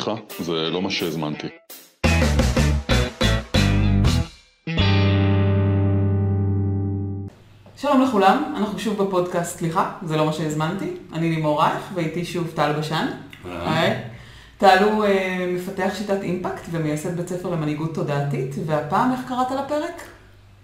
סליחה, 0.00 0.14
זה 0.40 0.52
לא 0.52 0.82
מה 0.82 0.90
שהזמנתי. 0.90 1.46
שלום 7.76 8.02
לכולם, 8.02 8.54
אנחנו 8.56 8.78
שוב 8.78 9.02
בפודקאסט 9.02 9.58
סליחה, 9.58 9.92
זה 10.02 10.16
לא 10.16 10.26
מה 10.26 10.32
שהזמנתי. 10.32 10.90
אני 11.12 11.30
לימור 11.30 11.62
רייך, 11.62 11.82
ואיתי 11.94 12.24
שוב 12.24 12.50
טל 12.54 12.72
בשן. 12.78 13.06
היי. 13.44 13.96
טל 14.58 14.84
הוא 14.84 15.04
אה, 15.04 15.52
מפתח 15.54 15.92
שיטת 15.98 16.22
אימפקט 16.22 16.62
ומייסד 16.70 17.16
בית 17.16 17.28
ספר 17.28 17.50
למנהיגות 17.50 17.94
תודעתית, 17.94 18.54
והפעם 18.66 19.12
איך 19.12 19.20
קראת 19.28 19.50
לפרק? 19.50 20.02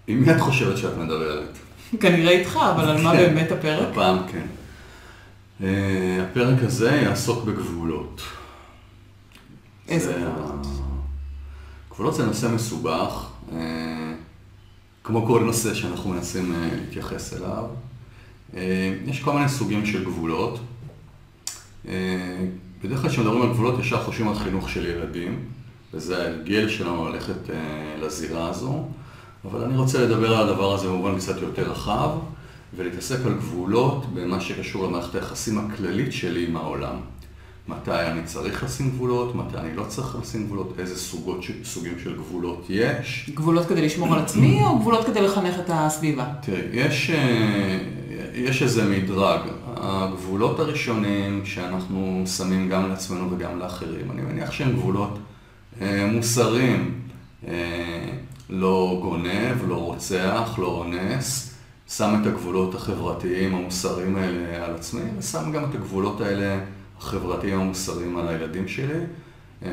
עם 0.07 0.21
מי 0.21 0.31
את 0.31 0.39
חושבת 0.39 0.77
שאת 0.77 0.97
מדברת? 0.97 1.57
כנראה 1.99 2.31
איתך, 2.31 2.59
אבל 2.75 2.89
על 2.89 3.01
מה 3.01 3.11
כן. 3.11 3.17
באמת 3.17 3.51
הפרק? 3.51 3.87
הפעם 3.91 4.17
כן. 4.31 4.47
אה, 5.63 6.23
הפרק 6.23 6.63
הזה 6.63 6.91
יעסוק 6.91 7.43
בגבולות. 7.43 8.21
איזה 9.89 10.13
זה 10.13 10.19
גבולות? 10.19 10.67
גבולות 11.91 12.15
זה 12.15 12.25
נושא 12.25 12.47
מסובך, 12.55 13.29
אה, 13.51 14.13
כמו 15.03 15.25
כל 15.25 15.43
נושא 15.43 15.73
שאנחנו 15.73 16.09
מנסים 16.09 16.55
אה, 16.55 16.69
להתייחס 16.81 17.33
אליו. 17.33 17.65
אה, 18.55 18.95
יש 19.05 19.19
כל 19.19 19.33
מיני 19.33 19.49
סוגים 19.49 19.85
של 19.85 20.05
גבולות. 20.05 20.59
בדרך 22.83 23.01
כלל 23.01 23.09
כשמדברים 23.09 23.41
על 23.41 23.49
גבולות 23.49 23.79
ישר 23.79 24.03
חושבים 24.03 24.27
על 24.27 24.35
חינוך 24.35 24.69
של 24.69 24.85
ילדים, 24.85 25.45
וזה 25.93 26.17
ההרגל 26.17 26.69
שלנו 26.69 27.09
ללכת 27.09 27.53
לזירה 28.01 28.49
הזו, 28.49 28.85
אבל 29.45 29.63
אני 29.63 29.77
רוצה 29.77 30.01
לדבר 30.01 30.37
על 30.37 30.49
הדבר 30.49 30.73
הזה 30.73 30.87
במובן 30.87 31.17
קצת 31.17 31.41
יותר 31.41 31.71
רחב, 31.71 32.09
ולהתעסק 32.75 33.25
על 33.25 33.33
גבולות 33.33 34.13
במה 34.13 34.41
שקשור 34.41 34.87
למערכת 34.87 35.15
היחסים 35.15 35.57
הכללית 35.57 36.13
שלי 36.13 36.47
עם 36.47 36.57
העולם. 36.57 36.95
מתי 37.67 37.91
אני 37.91 38.23
צריך 38.23 38.63
לשים 38.63 38.89
גבולות, 38.89 39.35
מתי 39.35 39.57
אני 39.57 39.75
לא 39.75 39.83
צריך 39.83 40.17
לשים 40.21 40.45
גבולות, 40.45 40.73
איזה 40.79 40.99
סוגות, 40.99 41.39
סוגים 41.63 41.99
של 42.03 42.15
גבולות 42.15 42.65
יש. 42.69 43.31
גבולות 43.35 43.65
כדי 43.65 43.81
לשמור 43.81 44.13
על 44.13 44.19
עצמי, 44.19 44.61
או 44.63 44.79
גבולות 44.79 45.05
כדי 45.05 45.21
לחנך 45.21 45.59
את 45.59 45.69
הסביבה? 45.69 46.25
תראי, 46.41 46.61
יש, 46.73 47.09
אה, 47.09 47.77
יש 48.33 48.63
איזה 48.63 48.85
מדרג. 48.85 49.39
הגבולות 49.75 50.59
הראשונים 50.59 51.45
שאנחנו 51.45 52.23
שמים 52.37 52.69
גם 52.69 52.89
לעצמנו 52.89 53.31
וגם 53.31 53.59
לאחרים, 53.59 54.11
אני 54.11 54.21
מניח 54.21 54.51
שהם 54.51 54.73
גבולות 54.73 55.19
אה, 55.81 56.09
מוסריים. 56.11 56.99
אה, 57.47 58.09
לא 58.49 58.99
גונב, 59.01 59.67
לא 59.67 59.75
רוצח, 59.75 60.55
לא 60.57 60.67
אונס. 60.67 61.53
שם 61.89 62.19
את 62.21 62.27
הגבולות 62.27 62.75
החברתיים 62.75 63.55
המוסריים 63.55 64.15
האלה 64.15 64.65
על 64.65 64.75
עצמי, 64.75 65.01
ושם 65.17 65.51
גם 65.51 65.63
את 65.69 65.75
הגבולות 65.75 66.21
האלה 66.21 66.59
החברתיים 66.99 67.59
המוסריים 67.59 68.17
על 68.17 68.27
הילדים 68.27 68.67
שלי, 68.67 68.99
אה, 69.63 69.69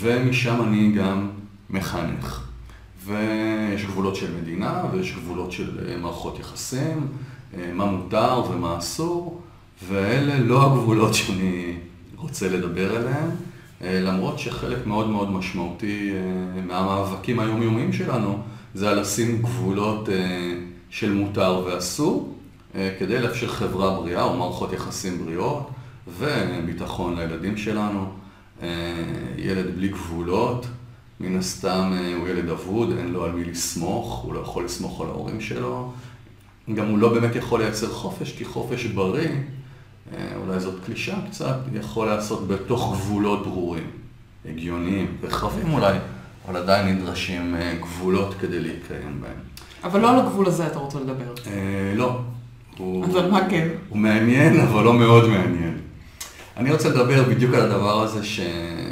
ומשם 0.00 0.62
אני 0.62 0.92
גם 0.92 1.30
מחנך. 1.70 2.48
ויש 3.08 3.84
גבולות 3.84 4.16
של 4.16 4.36
מדינה, 4.42 4.82
ויש 4.92 5.12
גבולות 5.12 5.52
של 5.52 5.78
אה, 5.88 5.96
מערכות 5.96 6.38
יחסים, 6.38 7.06
אה, 7.54 7.70
מה 7.74 7.84
מותר 7.84 8.42
ומה 8.50 8.78
אסור, 8.78 9.40
ואלה 9.88 10.38
לא 10.38 10.66
הגבולות 10.66 11.14
שאני 11.14 11.76
רוצה 12.16 12.48
לדבר 12.48 12.96
עליהם, 12.96 13.30
אה, 13.82 14.00
למרות 14.00 14.38
שחלק 14.38 14.86
מאוד 14.86 15.08
מאוד 15.08 15.30
משמעותי 15.30 16.12
מהמאבקים 16.66 17.40
היומיומיים 17.40 17.92
שלנו, 17.92 18.38
זה 18.74 18.90
על 18.90 19.00
לשים 19.00 19.42
גבולות 19.42 20.08
של 20.90 21.12
מותר 21.12 21.62
ואסור, 21.66 22.34
כדי 22.98 23.18
לאפשר 23.18 23.48
חברה 23.48 24.00
בריאה 24.00 24.22
או 24.22 24.36
מערכות 24.36 24.72
יחסים 24.72 25.24
בריאות 25.24 25.70
וביטחון 26.18 27.18
לילדים 27.18 27.56
שלנו. 27.56 28.06
אה, 28.62 28.68
ילד 29.36 29.76
בלי 29.76 29.88
גבולות, 29.88 30.66
מן 31.20 31.38
הסתם 31.38 31.92
אה, 31.92 32.14
הוא 32.14 32.28
ילד 32.28 32.48
אבוד, 32.48 32.98
אין 32.98 33.12
לו 33.12 33.24
על 33.24 33.32
מי 33.32 33.44
לסמוך, 33.44 34.18
הוא 34.18 34.34
לא 34.34 34.40
יכול 34.40 34.64
לסמוך 34.64 35.00
על 35.00 35.06
ההורים 35.06 35.40
שלו. 35.40 35.92
גם 36.74 36.86
הוא 36.86 36.98
לא 36.98 37.12
באמת 37.14 37.36
יכול 37.36 37.60
לייצר 37.60 37.88
חופש, 37.88 38.32
כי 38.32 38.44
חופש 38.44 38.84
בריא, 38.84 39.28
אה, 40.12 40.32
אולי 40.36 40.60
זאת 40.60 40.74
קלישה 40.86 41.16
קצת, 41.30 41.56
יכול 41.72 42.06
להיעשות 42.06 42.48
בתוך 42.48 42.92
גבולות 42.96 43.46
ברורים, 43.46 43.90
הגיוניים, 44.48 45.16
רחבים 45.22 45.74
אולי, 45.74 45.98
אבל 46.48 46.56
עדיין 46.56 46.96
נדרשים 46.96 47.56
גבולות 47.80 48.34
כדי 48.40 48.60
להתקיים 48.60 49.20
בהם. 49.20 49.48
אבל 49.84 50.00
לא 50.00 50.10
על 50.10 50.26
הגבול 50.26 50.46
הזה 50.46 50.66
אתה 50.66 50.78
רוצה 50.78 51.00
לדבר. 51.00 51.34
אה, 51.46 51.92
לא. 51.96 52.20
הוא... 52.78 53.04
אבל 53.04 53.30
מה 53.30 53.48
כן? 53.50 53.68
הוא 53.88 53.98
מעניין, 53.98 54.60
אבל 54.60 54.84
לא 54.84 54.94
מאוד 54.94 55.28
מעניין. 55.28 55.78
אני 56.58 56.72
רוצה 56.72 56.88
לדבר 56.88 57.24
בדיוק 57.24 57.54
על 57.54 57.60
הדבר 57.60 58.02
הזה 58.02 58.24
ש... 58.24 58.40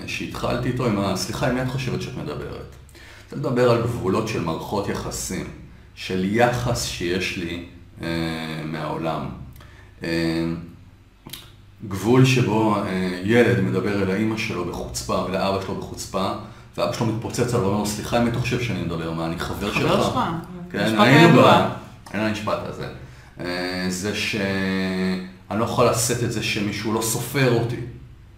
שהתחלתי 0.07 0.69
איתו, 0.69 0.87
עם 0.87 0.99
ה... 0.99 1.17
סליחה, 1.17 1.49
עם 1.49 1.55
מי 1.55 1.63
את 1.63 1.69
חושבת 1.69 2.03
שאת 2.03 2.17
מדברת? 2.17 2.41
אני 2.43 2.61
רוצה 3.33 3.37
לדבר 3.37 3.71
על 3.71 3.83
גבולות 3.83 4.29
של 4.29 4.45
מערכות 4.45 4.89
יחסים, 4.89 5.49
של 5.95 6.25
יחס 6.25 6.85
שיש 6.85 7.37
לי 7.37 7.65
אה, 8.03 8.09
מהעולם. 8.65 9.29
אה, 10.03 10.45
גבול 11.89 12.25
שבו 12.25 12.77
אה, 12.77 13.21
ילד 13.25 13.61
מדבר 13.61 14.03
אל 14.03 14.11
האימא 14.11 14.37
שלו 14.37 14.65
בחוצפה 14.65 15.25
ולאבא 15.29 15.65
שלו 15.65 15.75
בחוצפה, 15.75 16.33
ואבא 16.77 16.93
שלו 16.93 17.07
מתפוצץ 17.07 17.55
עליו 17.55 17.67
ואומר 17.67 17.79
לו, 17.79 17.87
סליחה, 17.87 18.21
מי 18.21 18.31
אתה 18.31 18.39
חושב 18.39 18.61
שאני 18.63 18.83
מדבר? 18.83 19.13
מה, 19.13 19.27
אני 19.27 19.39
חבר 19.39 19.73
שלך? 19.73 19.83
חבר 19.83 20.03
שלך. 20.03 20.19
כן, 20.71 21.01
היינו. 21.01 21.43
ב... 21.43 21.69
אין 22.15 22.21
המשפט 22.21 22.59
הזה. 22.67 22.89
אה, 23.41 23.87
זה 23.89 24.13
שאני 25.49 25.61
לא 25.61 25.65
יכול 25.65 25.87
לשאת 25.87 26.25
את 26.25 26.33
זה 26.33 26.43
שמישהו 26.43 26.93
לא 26.93 27.03
סופר 27.03 27.61
אותי, 27.61 27.81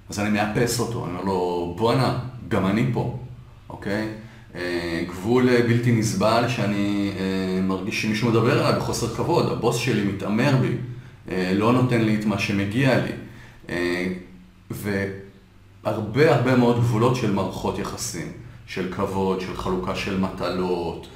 אז 0.08 0.20
אני 0.20 0.30
מאפס 0.30 0.80
אותו, 0.80 1.04
אני 1.04 1.12
אומר 1.12 1.24
לו, 1.24 1.74
בואנה, 1.78 2.18
גם 2.48 2.66
אני 2.66 2.90
פה, 2.92 3.18
אוקיי? 3.70 4.08
אה, 4.54 5.04
גבול 5.08 5.48
אה, 5.48 5.62
בלתי 5.62 5.92
נסבל 5.92 6.44
שאני 6.48 7.12
אה, 7.18 7.60
מרגיש 7.62 8.02
שמישהו 8.02 8.30
מדבר 8.30 8.66
עליי 8.66 8.80
בחוסר 8.80 9.14
כבוד, 9.14 9.52
הבוס 9.52 9.76
שלי 9.76 10.04
מתעמר 10.04 10.56
בי, 10.56 10.76
לא 11.54 11.72
נותן 11.72 12.00
לי 12.00 12.14
את 12.14 12.24
מה 12.24 12.38
שמגיע 12.38 12.98
לי. 13.04 13.12
והרבה 14.70 16.34
הרבה 16.34 16.56
מאוד 16.56 16.78
גבולות 16.78 17.16
של 17.16 17.32
מערכות 17.32 17.78
יחסים, 17.78 18.32
של 18.66 18.92
כבוד, 18.92 19.40
של 19.40 19.56
חלוקה 19.56 19.94
של 19.94 20.20
מטלות. 20.20 21.06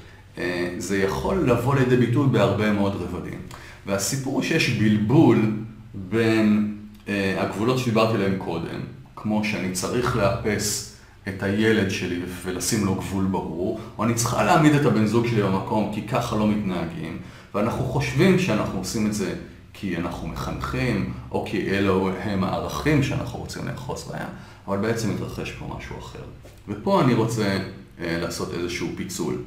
זה 0.77 0.97
יכול 0.97 1.49
לבוא 1.49 1.75
לידי 1.75 1.97
ביטוי 1.97 2.27
בהרבה 2.31 2.71
מאוד 2.71 2.95
רבדים. 2.95 3.39
והסיפור 3.85 4.43
שיש 4.43 4.69
בלבול 4.69 5.51
בין 5.93 6.75
אה, 7.07 7.35
הגבולות 7.37 7.79
שדיברתי 7.79 8.13
עליהם 8.15 8.35
קודם, 8.37 8.79
כמו 9.15 9.43
שאני 9.43 9.71
צריך 9.71 10.15
לאפס 10.15 10.95
את 11.27 11.43
הילד 11.43 11.91
שלי 11.91 12.21
ולשים 12.43 12.85
לו 12.85 12.95
גבול 12.95 13.25
ברור, 13.25 13.79
או 13.97 14.03
אני 14.03 14.13
צריכה 14.13 14.43
להעמיד 14.43 14.73
את 14.73 14.85
הבן 14.85 15.05
זוג 15.05 15.27
שלי 15.27 15.41
במקום 15.41 15.91
כי 15.95 16.07
ככה 16.07 16.35
לא 16.35 16.47
מתנהגים, 16.47 17.17
ואנחנו 17.55 17.83
חושבים 17.83 18.39
שאנחנו 18.39 18.79
עושים 18.79 19.07
את 19.07 19.13
זה 19.13 19.35
כי 19.73 19.97
אנחנו 19.97 20.27
מחנכים, 20.27 21.13
או 21.31 21.45
כי 21.49 21.69
אלו 21.69 22.09
הם 22.23 22.43
הערכים 22.43 23.03
שאנחנו 23.03 23.39
רוצים 23.39 23.67
לאחוז 23.67 24.11
בהם, 24.11 24.27
אבל 24.67 24.77
בעצם 24.77 25.13
מתרחש 25.13 25.51
פה 25.51 25.75
משהו 25.77 25.99
אחר. 25.99 26.23
ופה 26.67 27.01
אני 27.01 27.13
רוצה 27.13 27.59
אה, 28.01 28.17
לעשות 28.21 28.53
איזשהו 28.53 28.87
פיצול. 28.95 29.37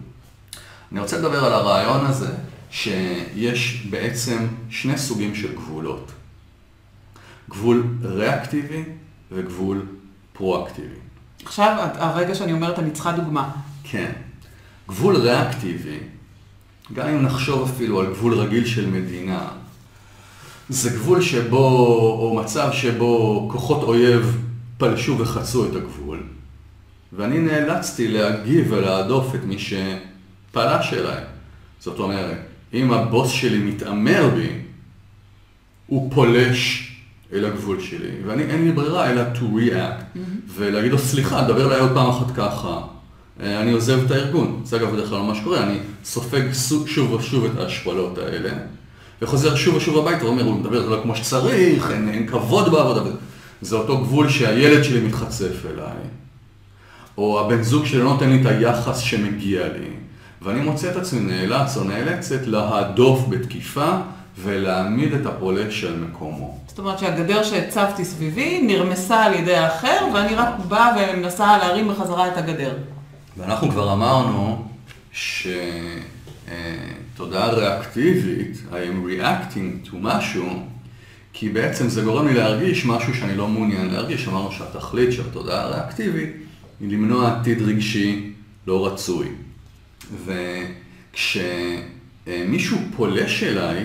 אני 0.93 1.01
רוצה 1.01 1.19
לדבר 1.19 1.45
על 1.45 1.53
הרעיון 1.53 2.07
הזה 2.07 2.31
שיש 2.71 3.87
בעצם 3.91 4.47
שני 4.71 4.99
סוגים 4.99 5.35
של 5.35 5.55
גבולות. 5.55 6.13
גבול 7.51 7.87
ריאקטיבי 8.03 8.83
וגבול 9.33 9.87
פרואקטיבי. 10.33 10.95
עכשיו, 11.45 11.89
הרגע 11.95 12.35
שאני 12.35 12.53
אומרת, 12.53 12.79
אני 12.79 12.91
צריכה 12.91 13.13
דוגמה. 13.13 13.51
כן. 13.85 14.13
גבול 14.89 15.17
ריאקטיבי, 15.17 15.99
גם 16.93 17.09
אם 17.09 17.23
נחשוב 17.23 17.71
אפילו 17.75 18.01
על 18.01 18.07
גבול 18.07 18.35
רגיל 18.35 18.67
של 18.67 18.87
מדינה, 18.87 19.49
זה 20.69 20.91
גבול 20.91 21.23
שבו, 21.23 21.69
או 22.21 22.41
מצב 22.43 22.69
שבו 22.73 23.49
כוחות 23.53 23.83
אויב 23.83 24.43
פלשו 24.79 25.19
וחצו 25.19 25.67
את 25.67 25.77
הגבול, 25.77 26.23
ואני 27.13 27.39
נאלצתי 27.39 28.09
להגיב 28.09 28.67
ולהדוף 28.73 29.35
את 29.35 29.41
מי 29.45 29.57
שפלש 29.59 30.93
אליי. 30.93 31.25
זאת 31.81 31.99
אומרת, 31.99 32.39
אם 32.75 32.93
הבוס 32.93 33.31
שלי 33.31 33.59
מתעמר 33.59 34.31
בי, 34.35 34.49
הוא 35.87 36.13
פולש 36.15 36.86
אל 37.33 37.45
הגבול 37.45 37.81
שלי, 37.81 38.11
ואני 38.27 38.43
אין 38.43 38.65
לי 38.65 38.73
ברירה 38.73 39.11
אלא 39.11 39.23
to 39.35 39.43
react, 39.43 40.19
ולהגיד 40.55 40.93
לו 40.93 40.99
סליחה, 40.99 41.45
דבר 41.45 41.67
אליי 41.67 41.81
עוד 41.81 41.91
פעם 41.95 42.09
אחת 42.09 42.31
ככה, 42.37 42.81
אה, 43.43 43.61
אני 43.61 43.73
עוזב 43.73 44.05
את 44.05 44.11
הארגון. 44.11 44.61
זה 44.65 44.77
אגב 44.77 44.93
בדרך 44.93 45.09
כלל 45.09 45.23
מה 45.23 45.35
שקורה, 45.35 45.63
אני 45.63 45.79
סופג 46.05 46.43
שוב 46.87 47.13
ושוב 47.13 47.45
את 47.45 47.59
ההשפלות 47.59 48.19
האלה, 48.19 48.51
וחוזר 49.23 49.57
שוב 49.57 49.75
ושוב 49.75 49.99
הביתה 49.99 50.25
ואומר, 50.25 50.43
הוא 50.43 50.55
מדבר 50.55 50.89
אליי 50.89 51.03
כמו 51.03 51.17
שצריך, 51.17 51.91
אין, 51.91 52.09
אין 52.09 52.27
כבוד 52.27 52.73
בעבודה. 52.73 53.01
זה 53.61 53.77
אותו 53.77 53.99
גבול 53.99 54.29
שהילד 54.29 54.85
שלי 54.85 55.01
מתחצף 55.01 55.67
אליי, 55.71 55.97
או 57.19 57.41
הבן 57.41 57.63
זוג 57.63 57.87
שלי 57.87 57.99
לא 57.99 58.05
נותן 58.05 58.31
לי 58.31 58.41
את 58.41 58.47
היחס 58.47 58.99
שמגיע 58.99 59.69
לי, 59.69 59.89
ואני 60.43 60.61
מוצא 60.61 60.91
את 60.91 60.97
עצמי 60.97 61.21
נאלץ 61.21 61.77
או 61.77 61.85
נאלצת 61.85 62.47
להדוף 62.47 63.27
בתקיפה 63.29 63.91
ולהעמיד 64.39 65.13
את 65.13 65.27
הפולש 65.27 65.85
על 65.85 65.97
מקומו. 65.97 66.59
זאת 66.67 66.79
אומרת 66.79 66.99
שהגדר 66.99 67.43
שהצבתי 67.43 68.05
סביבי 68.05 68.63
נרמסה 68.63 69.25
על 69.25 69.35
ידי 69.35 69.57
האחר, 69.57 70.07
ואני 70.15 70.35
רק 70.35 70.49
באה 70.69 70.97
ומנסה 70.97 71.59
להרים 71.59 71.89
בחזרה 71.89 72.29
את 72.29 72.37
הגדר. 72.37 72.77
ואנחנו 73.37 73.71
כבר 73.71 73.93
אמרנו 73.93 74.69
שתודעה 75.13 75.99
ריאקטיבית, 77.49 78.57
I 78.71 78.75
am 78.75 79.21
reacting 79.21 79.89
to 79.89 79.91
משהו, 80.01 80.63
כי 81.33 81.49
בעצם 81.49 81.89
זה 81.89 82.03
גורם 82.03 82.27
לי 82.27 82.35
להרגיש 82.35 82.87
משהו 82.87 83.15
שאני 83.15 83.37
לא 83.37 83.49
מעוניין 83.49 83.91
להרגיש. 83.91 84.29
אמרנו 84.29 84.53
שהתכלית 84.53 85.13
של 85.13 85.23
התודעה 85.31 85.63
הריאקטיבית 85.63 86.31
היא 86.81 86.91
למנוע 86.91 87.33
עתיד 87.33 87.63
רגשי 87.63 88.33
לא 88.67 88.87
רצוי. 88.87 89.29
וכשמישהו 91.15 92.79
פולש 92.97 93.43
אליי, 93.43 93.85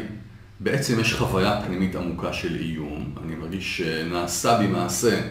בעצם 0.63 0.99
יש 0.99 1.13
חוויה 1.13 1.61
פנימית 1.65 1.95
עמוקה 1.95 2.33
של 2.33 2.55
איום. 2.55 3.15
אני 3.23 3.35
מרגיש 3.35 3.77
שנעשה 3.77 4.57
בי 4.57 4.67
מעשה 4.67 5.21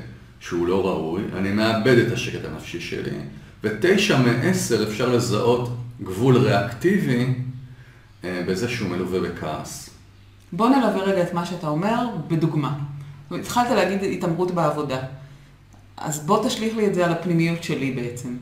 שהוא 0.41 0.67
לא 0.67 0.87
ראוי, 0.87 1.23
אני 1.37 1.53
מאבד 1.53 1.99
את 1.99 2.13
השקט 2.13 2.45
הנפשי 2.45 2.81
שלי, 2.81 3.17
ותשע 3.65 4.19
מעשר 4.19 4.89
אפשר 4.89 5.09
לזהות 5.09 5.71
גבול 6.03 6.37
ריאקטיבי 6.37 7.35
אה, 8.25 8.43
בזה 8.49 8.69
שהוא 8.69 8.89
מלווה 8.91 9.21
בכעס. 9.21 9.91
בוא 10.53 10.69
נלווה 10.69 11.03
רגע 11.03 11.23
את 11.23 11.35
מה 11.35 11.47
שאתה 11.47 11.69
אומר 11.69 12.07
בדוגמה. 12.29 12.79
התחלת 13.31 13.71
להגיד 13.71 14.03
התעמרות 14.03 14.51
בעבודה. 14.51 14.99
אז 15.97 16.21
בוא 16.27 16.49
תשליך 16.49 16.77
לי 16.77 16.87
את 16.87 16.95
זה 16.95 17.05
על 17.05 17.13
הפנימיות 17.13 17.63
שלי 17.63 17.93
בעצם. 17.93 18.37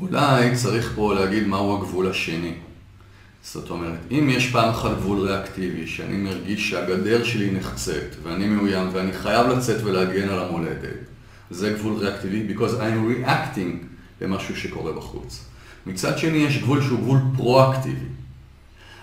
אולי 0.00 0.56
צריך 0.56 0.92
פה 0.94 1.14
להגיד 1.14 1.46
מהו 1.46 1.76
הגבול 1.76 2.10
השני. 2.10 2.54
זאת 3.52 3.70
אומרת, 3.70 3.98
אם 4.10 4.28
יש 4.30 4.50
פעם 4.50 4.68
אחת 4.68 4.90
גבול 4.90 5.28
ריאקטיבי, 5.28 5.86
שאני 5.86 6.16
מרגיש 6.16 6.70
שהגדר 6.70 7.24
שלי 7.24 7.50
נחצית, 7.50 8.16
ואני 8.22 8.46
מאוים, 8.46 8.88
ואני 8.92 9.12
חייב 9.12 9.46
לצאת 9.46 9.84
ולהגן 9.84 10.28
על 10.28 10.38
המולדת, 10.38 10.98
זה 11.50 11.70
גבול 11.70 11.94
ריאקטיבי, 11.98 12.54
because 12.54 12.70
I'm 12.70 13.26
reacting 13.26 13.84
למשהו 14.20 14.56
שקורה 14.56 14.92
בחוץ. 14.92 15.44
מצד 15.86 16.18
שני, 16.18 16.38
יש 16.38 16.58
גבול 16.58 16.82
שהוא 16.82 16.98
גבול 17.00 17.18
פרואקטיבי. 17.36 18.06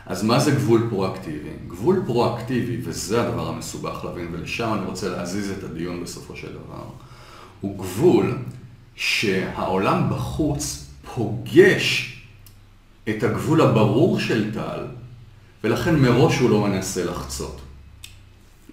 אז 0.06 0.24
מה 0.24 0.40
זה 0.40 0.52
גבול 0.52 0.88
פרואקטיבי? 0.90 1.50
גבול 1.68 2.04
פרואקטיבי, 2.06 2.78
וזה 2.84 3.22
הדבר 3.22 3.48
המסובך 3.50 4.06
להבין, 4.06 4.28
ולשם 4.32 4.74
אני 4.74 4.86
רוצה 4.86 5.10
להזיז 5.10 5.52
את 5.52 5.64
הדיון 5.64 6.04
בסופו 6.04 6.36
של 6.36 6.50
דבר, 6.54 6.84
הוא 7.62 7.78
גבול 7.78 8.38
שהעולם 8.96 10.10
בחוץ 10.10 10.86
פוגש 11.16 12.15
את 13.10 13.24
הגבול 13.24 13.62
הברור 13.62 14.20
של 14.20 14.54
טל, 14.54 14.80
ולכן 15.64 15.96
מראש 15.96 16.40
הוא 16.40 16.50
לא 16.50 16.62
מנסה 16.62 17.06
לחצות. 17.06 17.62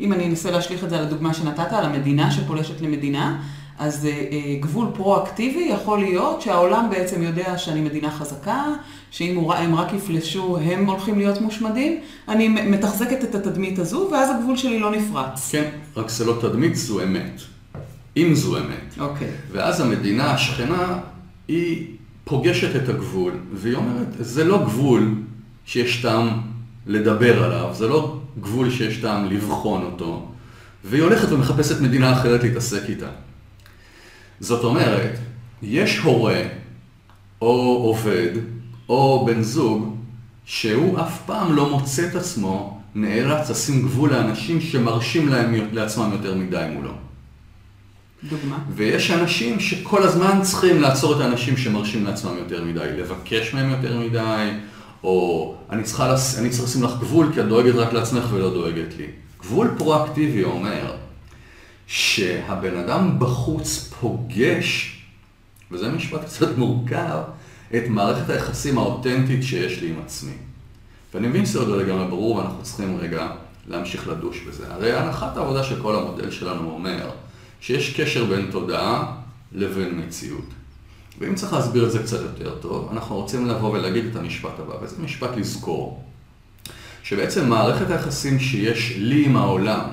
אם 0.01 0.13
אני 0.13 0.27
אנסה 0.27 0.51
להשליך 0.51 0.85
את 0.85 0.91
זה 0.91 0.99
על 0.99 1.05
הדוגמה 1.05 1.35
שנתת, 1.35 1.73
על 1.73 1.85
המדינה 1.85 2.31
שפולשת 2.31 2.81
למדינה, 2.81 3.43
אז 3.79 4.07
אה, 4.07 4.57
גבול 4.61 4.87
פרו-אקטיבי 4.95 5.69
יכול 5.73 5.99
להיות 5.99 6.43
שהעולם 6.43 6.91
בעצם 6.91 7.23
יודע 7.23 7.59
שאני 7.59 7.81
מדינה 7.81 8.11
חזקה, 8.11 8.65
שאם 9.11 9.51
הם 9.51 9.75
רק 9.75 9.93
יפלשו 9.93 10.59
הם 10.59 10.87
הולכים 10.87 11.19
להיות 11.19 11.41
מושמדים, 11.41 12.01
אני 12.29 12.49
מתחזקת 12.49 13.25
את 13.25 13.35
התדמית 13.35 13.79
הזו, 13.79 14.09
ואז 14.13 14.31
הגבול 14.31 14.57
שלי 14.57 14.79
לא 14.79 14.91
נפרץ. 14.91 15.51
כן, 15.53 15.71
רק 15.97 16.09
זה 16.09 16.25
לא 16.25 16.39
תדמית, 16.41 16.77
זו 16.77 17.03
אמת. 17.03 17.41
אם 18.17 18.35
זו 18.35 18.59
אמת. 18.59 18.95
אוקיי. 19.01 19.31
ואז 19.53 19.81
המדינה 19.81 20.33
השכנה, 20.33 20.99
היא 21.49 21.87
פוגשת 22.25 22.77
את 22.77 22.89
הגבול, 22.89 23.33
והיא 23.55 23.75
אומרת, 23.75 24.09
זה 24.21 24.45
לא 24.45 24.65
גבול 24.65 25.15
שיש 25.67 26.03
טעם 26.03 26.41
לדבר 26.87 27.45
עליו, 27.45 27.75
זה 27.75 27.89
לא 27.89 28.19
גבול 28.41 28.71
שיש 28.71 28.97
טעם 28.97 29.25
לבחון 29.25 29.83
אותו, 29.83 30.29
והיא 30.85 31.03
הולכת 31.03 31.33
ומחפשת 31.33 31.81
מדינה 31.81 32.13
אחרת 32.13 32.43
להתעסק 32.43 32.83
איתה. 32.89 33.09
זאת 34.41 34.65
אומרת, 34.65 35.19
יש 35.63 35.99
הורה, 35.99 36.43
או 37.43 37.83
עובד, 37.85 38.31
או 38.89 39.27
בן 39.27 39.43
זוג, 39.43 39.97
שהוא 40.45 41.01
אף 41.01 41.21
פעם 41.27 41.53
לא 41.53 41.71
מוצא 41.71 42.07
את 42.09 42.15
עצמו 42.15 42.83
נאלץ 42.95 43.51
לשים 43.51 43.83
גבול 43.83 44.11
לאנשים 44.11 44.61
שמרשים 44.61 45.29
להם 45.29 45.55
לעצמם 45.73 46.11
יותר 46.13 46.35
מדי 46.35 46.67
מולו. 46.75 46.93
דוגמה. 48.29 48.59
ויש 48.75 49.11
אנשים 49.11 49.61
שכל 49.61 50.03
הזמן 50.03 50.39
צריכים 50.43 50.81
לעצור 50.81 51.17
את 51.17 51.21
האנשים 51.21 51.57
שמרשים 51.57 52.05
לעצמם 52.05 52.39
יותר 52.39 52.65
מדי, 52.65 52.89
לבקש 52.99 53.55
מהם 53.55 53.71
יותר 53.71 53.99
מדי, 53.99 54.51
או 55.05 55.55
אני, 55.71 55.83
צריך 55.83 56.01
לשים 56.65 56.83
לך 56.83 56.93
גבול 57.01 57.31
כי 57.35 57.41
את 57.41 57.47
דואגת 57.47 57.75
רק 57.75 57.93
לעצמך 57.93 58.25
ולא 58.33 58.51
דואגת 58.51 58.97
לי. 58.99 59.07
גבול 59.41 59.75
פרואקטיבי 59.79 60.45
אומר 60.45 60.93
שהבן 61.87 62.77
אדם 62.77 63.19
בחוץ 63.19 63.93
פוגש, 64.01 64.99
וזה 65.71 65.89
משפט 65.89 66.25
קצת 66.25 66.59
מורכב, 66.59 67.19
את 67.77 67.83
מערכת 67.89 68.31
היחסים 68.31 68.79
האותנטית 68.79 69.43
שיש 69.43 69.81
לי 69.81 69.89
עם 69.89 69.97
עצמי. 70.05 70.33
ואני 71.15 71.29
מבין 71.29 71.47
שזה 71.47 71.59
עוד 71.59 71.69
לא 71.69 71.83
לגמרי 71.83 72.07
ברור 72.07 72.37
ואנחנו 72.37 72.63
צריכים 72.63 72.97
רגע 72.97 73.29
להמשיך 73.69 74.09
לדוש 74.09 74.41
בזה. 74.49 74.65
הרי 74.71 74.93
הנחת 74.93 75.37
העבודה 75.37 75.65
של 75.65 75.83
כל 75.83 75.97
המודל 75.97 76.31
שלנו 76.31 76.71
אומר 76.71 77.11
שיש 77.63 78.01
קשר 78.01 78.25
בין 78.25 78.49
תודעה 78.51 79.17
לבין 79.53 80.01
מציאות. 80.01 80.49
ואם 81.19 81.35
צריך 81.35 81.53
להסביר 81.53 81.87
את 81.87 81.93
זה 81.93 81.99
קצת 81.99 82.21
יותר 82.21 82.59
טוב, 82.59 82.89
אנחנו 82.93 83.17
רוצים 83.17 83.47
לבוא 83.47 83.71
ולהגיד 83.71 84.05
את 84.05 84.17
המשפט 84.17 84.59
הבא, 84.59 84.75
וזה 84.83 85.03
משפט 85.03 85.31
לזכור, 85.37 86.05
שבעצם 87.03 87.49
מערכת 87.49 87.91
היחסים 87.91 88.39
שיש 88.41 88.93
לי 88.97 89.27
עם 89.27 89.37
העולם, 89.37 89.91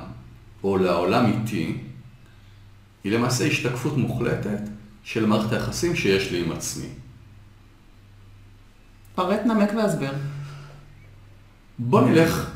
או 0.63 0.77
לעולם 0.77 1.25
איתי, 1.25 1.77
היא 3.03 3.11
למעשה 3.11 3.45
השתקפות 3.45 3.97
מוחלטת 3.97 4.61
של 5.03 5.25
מערכת 5.25 5.51
היחסים 5.51 5.95
שיש 5.95 6.31
לי 6.31 6.43
עם 6.43 6.51
עצמי. 6.51 6.89
פרט, 9.15 9.39
נמק 9.45 9.69
והסבר. 9.77 10.11
בוא 11.79 12.01
נלך 12.01 12.48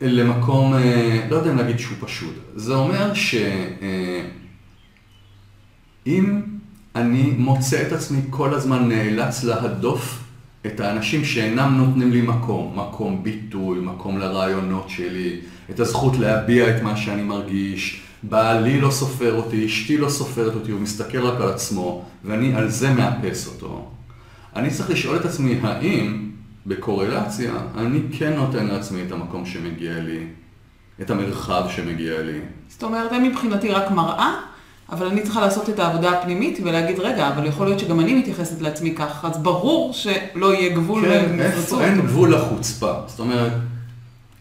למקום, 0.00 0.74
אה, 0.74 1.26
לא 1.30 1.36
יודע 1.36 1.50
אם 1.50 1.56
להגיד 1.56 1.78
שהוא 1.78 1.96
פשוט. 2.00 2.34
זה 2.54 2.74
אומר 2.74 3.14
שאם 3.14 3.62
אה, 6.06 6.40
אני 6.96 7.34
מוצא 7.38 7.82
את 7.86 7.92
עצמי 7.92 8.20
כל 8.30 8.54
הזמן 8.54 8.88
נאלץ 8.88 9.44
להדוף 9.44 10.22
את 10.66 10.80
האנשים 10.80 11.24
שאינם 11.24 11.74
נותנים 11.76 12.12
לי 12.12 12.22
מקום, 12.22 12.78
מקום 12.78 13.22
ביטוי, 13.22 13.78
מקום 13.80 14.18
לרעיונות 14.18 14.88
שלי, 14.88 15.40
את 15.70 15.80
הזכות 15.80 16.16
להביע 16.16 16.76
את 16.76 16.82
מה 16.82 16.96
שאני 16.96 17.22
מרגיש, 17.22 18.02
בעלי 18.22 18.80
לא 18.80 18.90
סופר 18.90 19.34
אותי, 19.34 19.66
אשתי 19.66 19.98
לא 19.98 20.08
סופרת 20.08 20.54
אותי, 20.54 20.70
הוא 20.70 20.80
מסתכל 20.80 21.18
רק 21.18 21.40
על 21.40 21.48
עצמו, 21.48 22.04
ואני 22.24 22.54
על 22.54 22.68
זה 22.68 22.94
מאפס 22.94 23.46
אותו. 23.46 23.90
אני 24.56 24.70
צריך 24.70 24.90
לשאול 24.90 25.16
את 25.16 25.24
עצמי, 25.24 25.58
האם 25.62 26.25
בקורלציה 26.66 27.52
אני 27.76 28.00
כן 28.18 28.32
נותן 28.32 28.66
לעצמי 28.66 29.02
את 29.06 29.12
המקום 29.12 29.46
שמגיע 29.46 30.00
לי, 30.00 30.26
את 31.00 31.10
המרחב 31.10 31.64
שמגיע 31.68 32.22
לי. 32.22 32.40
זאת 32.68 32.82
אומרת, 32.82 33.12
הם 33.12 33.22
מבחינתי 33.22 33.68
רק 33.68 33.90
מראה, 33.90 34.34
אבל 34.92 35.06
אני 35.06 35.22
צריכה 35.22 35.40
לעשות 35.40 35.68
את 35.68 35.78
העבודה 35.78 36.10
הפנימית 36.10 36.58
ולהגיד, 36.64 36.98
רגע, 36.98 37.28
אבל 37.28 37.46
יכול 37.46 37.66
להיות 37.66 37.78
שגם 37.78 38.00
אני 38.00 38.14
מתייחסת 38.14 38.60
לעצמי 38.60 38.94
כך, 38.94 39.24
אז 39.24 39.38
ברור 39.42 39.92
שלא 39.92 40.54
יהיה 40.54 40.74
גבול 40.74 41.04
כן, 41.04 41.40
איפה 41.40 41.84
אין 41.84 42.00
גבול 42.00 42.34
לחוצפה. 42.34 42.92
זאת 43.06 43.20
אומרת, 43.20 43.52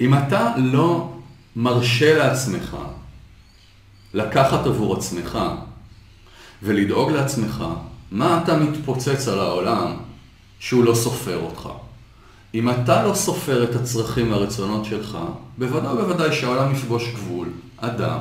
אם 0.01 0.13
אתה 0.13 0.53
לא 0.57 1.09
מרשה 1.55 2.17
לעצמך 2.17 2.77
לקחת 4.13 4.65
עבור 4.65 4.95
עצמך 4.95 5.39
ולדאוג 6.63 7.11
לעצמך, 7.11 7.63
מה 8.11 8.41
אתה 8.43 8.57
מתפוצץ 8.57 9.27
על 9.27 9.39
העולם 9.39 9.93
שהוא 10.59 10.83
לא 10.83 10.95
סופר 10.95 11.37
אותך? 11.37 11.69
אם 12.55 12.69
אתה 12.69 13.03
לא 13.03 13.13
סופר 13.13 13.63
את 13.63 13.75
הצרכים 13.75 14.31
והרצונות 14.31 14.85
שלך, 14.85 15.17
בוודאי 15.57 15.93
ובוודאי 15.93 16.35
שהעולם 16.35 16.71
יפגוש 16.71 17.13
גבול, 17.13 17.49
אדם, 17.77 18.19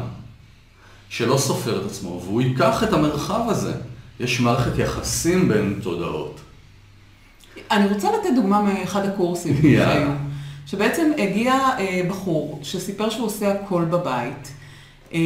שלא 1.09 1.39
סופר 1.39 1.81
את 1.81 1.87
עצמו, 1.87 2.21
והוא 2.25 2.41
ייקח 2.41 2.85
את 2.85 2.93
המרחב 2.93 3.41
הזה. 3.49 3.73
יש 4.21 4.41
מערכת 4.41 4.79
יחסים 4.79 5.49
בין 5.49 5.81
תודעות. 5.83 6.41
אני 7.71 7.89
רוצה 7.89 8.09
לתת 8.13 8.29
דוגמה 8.37 8.63
מאחד 8.63 9.05
הקורסים 9.07 9.57
שהיו, 9.63 10.09
שבעצם 10.67 11.11
הגיע 11.19 11.55
אה, 11.79 12.03
בחור 12.09 12.61
שסיפר 12.63 13.11
שהוא 13.11 13.27
עושה 13.27 13.53
הכל 13.53 13.85
בבית, 13.85 14.53
אה, 15.13 15.19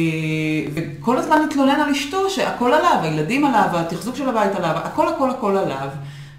וכל 0.73 1.17
הזמן 1.17 1.37
מתלונן 1.47 1.79
על 1.79 1.89
אשתו 1.89 2.29
שהכל 2.29 2.73
עליו, 2.73 2.99
הילדים 3.01 3.45
עליו, 3.45 3.67
התחזוק 3.73 4.15
של 4.15 4.29
הבית 4.29 4.55
עליו, 4.55 4.75
הכל 4.83 5.07
הכל 5.07 5.29
הכל 5.29 5.57
עליו. 5.57 5.87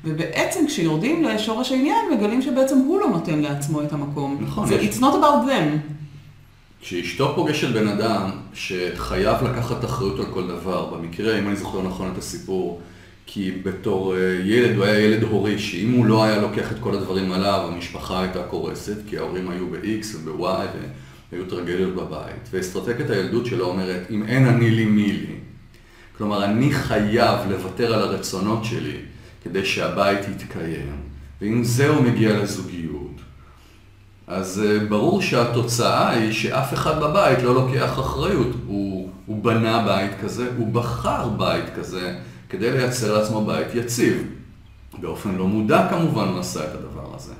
ובעצם 0.04 0.66
כשיורדים 0.66 1.24
לשורש 1.24 1.72
העניין, 1.72 2.04
מגלים 2.16 2.42
שבעצם 2.42 2.78
הוא 2.78 3.00
לא 3.00 3.08
נותן 3.08 3.38
לעצמו 3.38 3.82
את 3.82 3.92
המקום. 3.92 4.38
נכון. 4.40 4.66
זה 4.68 4.80
it's 4.80 4.98
not 5.00 5.12
about 5.12 5.48
them. 5.48 5.92
כשאשתו 6.82 7.32
פוגשת 7.34 7.68
בן 7.68 7.88
אדם 7.88 8.30
שחייב 8.54 9.44
לקחת 9.44 9.84
אחריות 9.84 10.18
על 10.18 10.26
כל 10.26 10.48
דבר, 10.48 10.94
במקרה, 10.94 11.38
אם 11.38 11.48
אני 11.48 11.56
זוכר 11.56 11.82
נכון 11.82 12.10
את 12.12 12.18
הסיפור, 12.18 12.80
כי 13.26 13.50
בתור 13.62 14.16
אה, 14.16 14.20
ילד 14.44 14.76
הוא 14.76 14.84
היה 14.84 15.00
ילד 15.00 15.22
הורי, 15.22 15.58
שאם 15.58 15.92
הוא 15.92 16.06
לא 16.06 16.24
היה 16.24 16.40
לוקח 16.40 16.72
את 16.72 16.76
כל 16.80 16.94
הדברים 16.94 17.32
עליו, 17.32 17.68
המשפחה 17.72 18.22
הייתה 18.22 18.42
קורסת, 18.42 18.96
כי 19.08 19.18
ההורים 19.18 19.50
היו 19.50 19.66
ב-X 19.66 20.16
וב-Y 20.24 20.66
והיו 21.32 21.44
טרגדיות 21.48 21.94
בבית. 21.94 22.48
ואסטרטגיית 22.50 23.10
הילדות 23.10 23.46
שלו 23.46 23.66
אומרת, 23.66 24.06
אם 24.10 24.22
אין 24.22 24.46
אני 24.46 24.70
לי 24.70 24.84
מי 24.84 25.12
לי, 25.12 25.34
כלומר, 26.18 26.44
אני 26.44 26.72
חייב 26.72 27.38
לוותר 27.50 27.94
על 27.94 28.02
הרצונות 28.02 28.64
שלי 28.64 28.96
כדי 29.44 29.64
שהבית 29.64 30.28
יתקיים, 30.28 30.96
ואם 31.40 31.64
זהו 31.64 32.02
מגיע 32.02 32.42
לזוגיות, 32.42 33.20
אז 34.30 34.62
אה, 34.66 34.86
ברור 34.88 35.22
שהתוצאה 35.22 36.10
היא 36.10 36.32
שאף 36.32 36.74
אחד 36.74 37.00
בבית 37.00 37.42
לא 37.42 37.54
לוקח 37.54 37.98
אחריות. 37.98 38.56
הוא, 38.66 39.10
הוא 39.26 39.44
בנה 39.44 39.84
בית 39.86 40.10
כזה, 40.22 40.48
הוא 40.56 40.72
בחר 40.72 41.28
בית 41.28 41.64
כזה 41.76 42.18
כדי 42.48 42.70
לייצר 42.70 43.18
לעצמו 43.18 43.44
בית 43.46 43.74
יציב. 43.74 44.22
באופן 45.00 45.34
לא 45.34 45.46
מודע 45.46 45.86
כמובן 45.90 46.28
הוא 46.28 46.40
עשה 46.40 46.64
את 46.64 46.74
הדבר 46.74 47.14
הזה. 47.14 47.32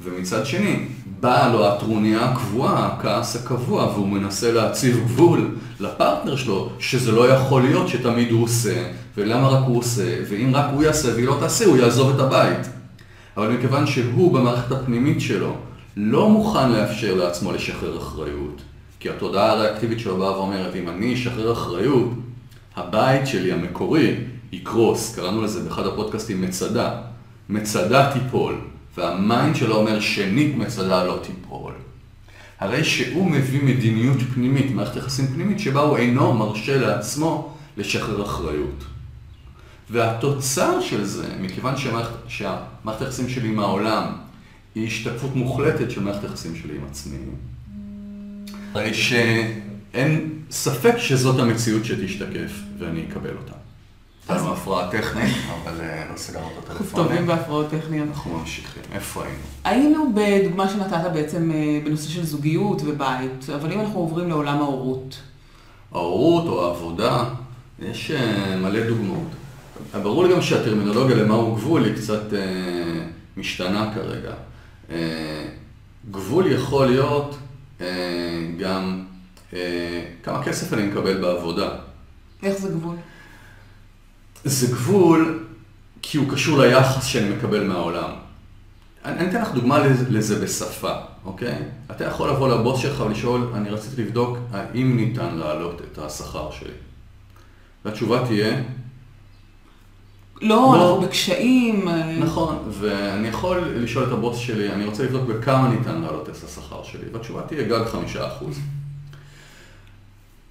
ומצד 0.00 0.46
שני, 0.46 0.86
באה 1.20 1.52
לו 1.52 1.66
הטרוניה 1.68 2.24
הקבועה, 2.24 2.86
הכעס 2.86 3.36
הקבוע, 3.36 3.84
והוא 3.84 4.08
מנסה 4.08 4.52
להציב 4.52 5.00
גבול 5.04 5.56
לפרטנר 5.80 6.36
שלו, 6.36 6.70
שזה 6.78 7.12
לא 7.12 7.28
יכול 7.28 7.62
להיות 7.62 7.88
שתמיד 7.88 8.30
הוא 8.30 8.44
עושה, 8.44 8.90
ולמה 9.16 9.48
רק 9.48 9.64
הוא 9.66 9.78
עושה, 9.78 10.16
ואם 10.28 10.50
רק 10.54 10.64
הוא 10.74 10.82
יעשה 10.82 11.14
והיא 11.14 11.26
לא 11.26 11.36
תעשה, 11.40 11.64
הוא 11.64 11.76
יעזוב 11.76 12.14
את 12.14 12.20
הבית. 12.20 12.68
אבל 13.36 13.48
מכיוון 13.48 13.86
שהוא 13.86 14.34
במערכת 14.34 14.72
הפנימית 14.72 15.20
שלו 15.20 15.56
לא 15.96 16.28
מוכן 16.28 16.72
לאפשר 16.72 17.14
לעצמו 17.14 17.52
לשחרר 17.52 17.98
אחריות, 17.98 18.62
כי 19.00 19.10
התודעה 19.10 19.50
הריאקטיבית 19.50 20.00
שלו 20.00 20.18
באה 20.18 20.38
ואומרת, 20.38 20.76
אם 20.76 20.88
אני 20.88 21.14
אשחרר 21.14 21.52
אחריות, 21.52 22.10
הבית 22.76 23.26
שלי 23.26 23.52
המקורי 23.52 24.16
יקרוס, 24.52 25.14
קראנו 25.16 25.42
לזה 25.42 25.60
באחד 25.60 25.86
הפודקאסטים 25.86 26.42
מצדה, 26.42 26.90
מצדה 27.48 28.12
תיפול. 28.12 28.54
והמיינד 28.96 29.56
שלו 29.56 29.76
אומר 29.76 30.00
שנית 30.00 30.56
מצדה 30.56 31.04
לא 31.04 31.20
תיפול. 31.22 31.72
הרי 32.60 32.84
שהוא 32.84 33.30
מביא 33.30 33.62
מדיניות 33.62 34.18
פנימית, 34.34 34.70
מערכת 34.70 34.96
יחסים 34.96 35.26
פנימית, 35.26 35.58
שבה 35.60 35.80
הוא 35.80 35.96
אינו 35.96 36.34
מרשה 36.34 36.78
לעצמו 36.78 37.56
לשחרר 37.76 38.22
אחריות. 38.22 38.84
והתוצר 39.90 40.80
של 40.80 41.04
זה, 41.04 41.28
מכיוון 41.40 41.76
שמערכת, 41.76 42.14
שהמערכת 42.28 43.02
היחסים 43.02 43.28
שלי 43.28 43.48
עם 43.48 43.58
העולם 43.58 44.04
היא 44.74 44.86
השתקפות 44.86 45.36
מוחלטת 45.36 45.90
של 45.90 46.02
מערכת 46.02 46.24
היחסים 46.24 46.56
שלי 46.56 46.76
עם 46.76 46.84
עצמי, 46.90 47.16
הרי 48.74 48.94
שאין 48.94 50.30
ספק 50.50 50.94
שזאת 50.98 51.40
המציאות 51.40 51.84
שתשתקף 51.84 52.52
ואני 52.78 53.04
אקבל 53.08 53.36
אותה. 53.36 53.59
הייתה 54.30 54.44
לנו 54.44 54.52
הפרעה 54.52 54.90
טכנית, 54.90 55.36
אבל 55.64 55.80
אה, 55.80 56.04
לא 56.12 56.16
סגרנו 56.16 56.48
את 56.58 56.70
הטלפון. 56.70 57.04
טובים 57.04 57.26
בהפרעות 57.26 57.66
טכניות. 57.70 58.08
אנחנו 58.08 58.38
ממשיכים. 58.38 58.82
איפה 58.92 59.24
היינו? 59.24 59.38
היינו 59.64 60.12
בדוגמה 60.14 60.68
שנתת 60.68 61.10
בעצם 61.12 61.50
אה, 61.50 61.80
בנושא 61.84 62.08
של 62.08 62.24
זוגיות 62.24 62.82
ובית, 62.84 63.50
אבל 63.54 63.72
אם 63.72 63.80
אנחנו 63.80 64.00
עוברים 64.00 64.28
לעולם 64.28 64.58
ההורות. 64.58 65.20
ההורות 65.92 66.46
או 66.46 66.66
העבודה, 66.66 67.24
יש 67.78 68.10
אה, 68.10 68.56
מלא 68.56 68.86
דוגמאות. 68.88 69.28
ברור 70.02 70.24
לי 70.24 70.34
גם 70.34 70.42
שהטרמינולוגיה 70.42 71.16
למהו 71.16 71.54
גבול 71.54 71.84
היא 71.84 71.94
קצת 71.94 72.22
משתנה 73.36 73.92
כרגע. 73.94 74.32
גבול 76.10 76.52
יכול 76.52 76.86
להיות 76.86 77.38
גם 78.58 79.04
כמה 80.22 80.42
כסף 80.44 80.72
אני 80.72 80.86
מקבל 80.86 81.20
בעבודה. 81.20 81.68
איך 82.42 82.58
זה 82.58 82.68
גבול? 82.68 82.96
זה 84.44 84.66
גבול 84.66 85.44
כי 86.02 86.18
הוא 86.18 86.30
קשור 86.30 86.58
ליחס 86.58 87.04
שאני 87.04 87.36
מקבל 87.36 87.64
מהעולם. 87.64 88.10
אני, 89.04 89.18
אני 89.18 89.30
אתן 89.30 89.42
לך 89.42 89.52
דוגמה 89.52 89.78
לזה 90.08 90.44
בשפה, 90.44 90.92
אוקיי? 91.24 91.62
אתה 91.90 92.04
יכול 92.04 92.30
לבוא 92.30 92.48
לבוס 92.48 92.80
שלך 92.80 93.00
ולשאול, 93.00 93.52
אני 93.54 93.70
רציתי 93.70 94.02
לבדוק 94.02 94.38
האם 94.52 94.96
ניתן 94.96 95.34
להעלות 95.34 95.80
את 95.80 95.98
השכר 95.98 96.50
שלי. 96.50 96.72
והתשובה 97.84 98.26
תהיה... 98.26 98.62
לא, 100.42 100.48
לא, 100.48 100.74
אנחנו 100.74 101.06
בקשיים. 101.06 101.88
אה. 101.88 102.18
נכון, 102.18 102.58
ואני 102.70 103.28
יכול 103.28 103.58
לשאול 103.58 104.04
את 104.04 104.12
הבוס 104.12 104.38
שלי, 104.38 104.72
אני 104.72 104.84
רוצה 104.84 105.04
לבדוק 105.04 105.22
בכמה 105.22 105.68
ניתן 105.68 106.00
להעלות 106.00 106.28
את 106.28 106.34
השכר 106.44 106.82
שלי, 106.82 107.04
והתשובה 107.12 107.42
תהיה 107.42 107.62
גג 107.62 107.84
חמישה 107.86 108.26
אחוז. 108.26 108.58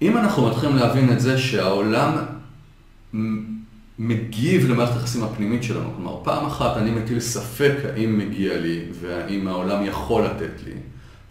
אם 0.02 0.16
אנחנו 0.16 0.48
מתחילים 0.48 0.76
להבין 0.76 1.12
את 1.12 1.20
זה 1.20 1.38
שהעולם 1.38 2.16
מגיב 4.02 4.70
למערכת 4.70 4.96
היחסים 4.96 5.24
הפנימית 5.24 5.62
שלנו. 5.62 5.90
כלומר, 5.96 6.24
פעם 6.24 6.46
אחת 6.46 6.76
אני 6.76 6.90
מטיל 6.90 7.20
ספק 7.20 7.74
האם 7.94 8.18
מגיע 8.18 8.58
לי 8.58 8.80
והאם 9.00 9.48
העולם 9.48 9.84
יכול 9.84 10.24
לתת 10.24 10.62
לי, 10.66 10.72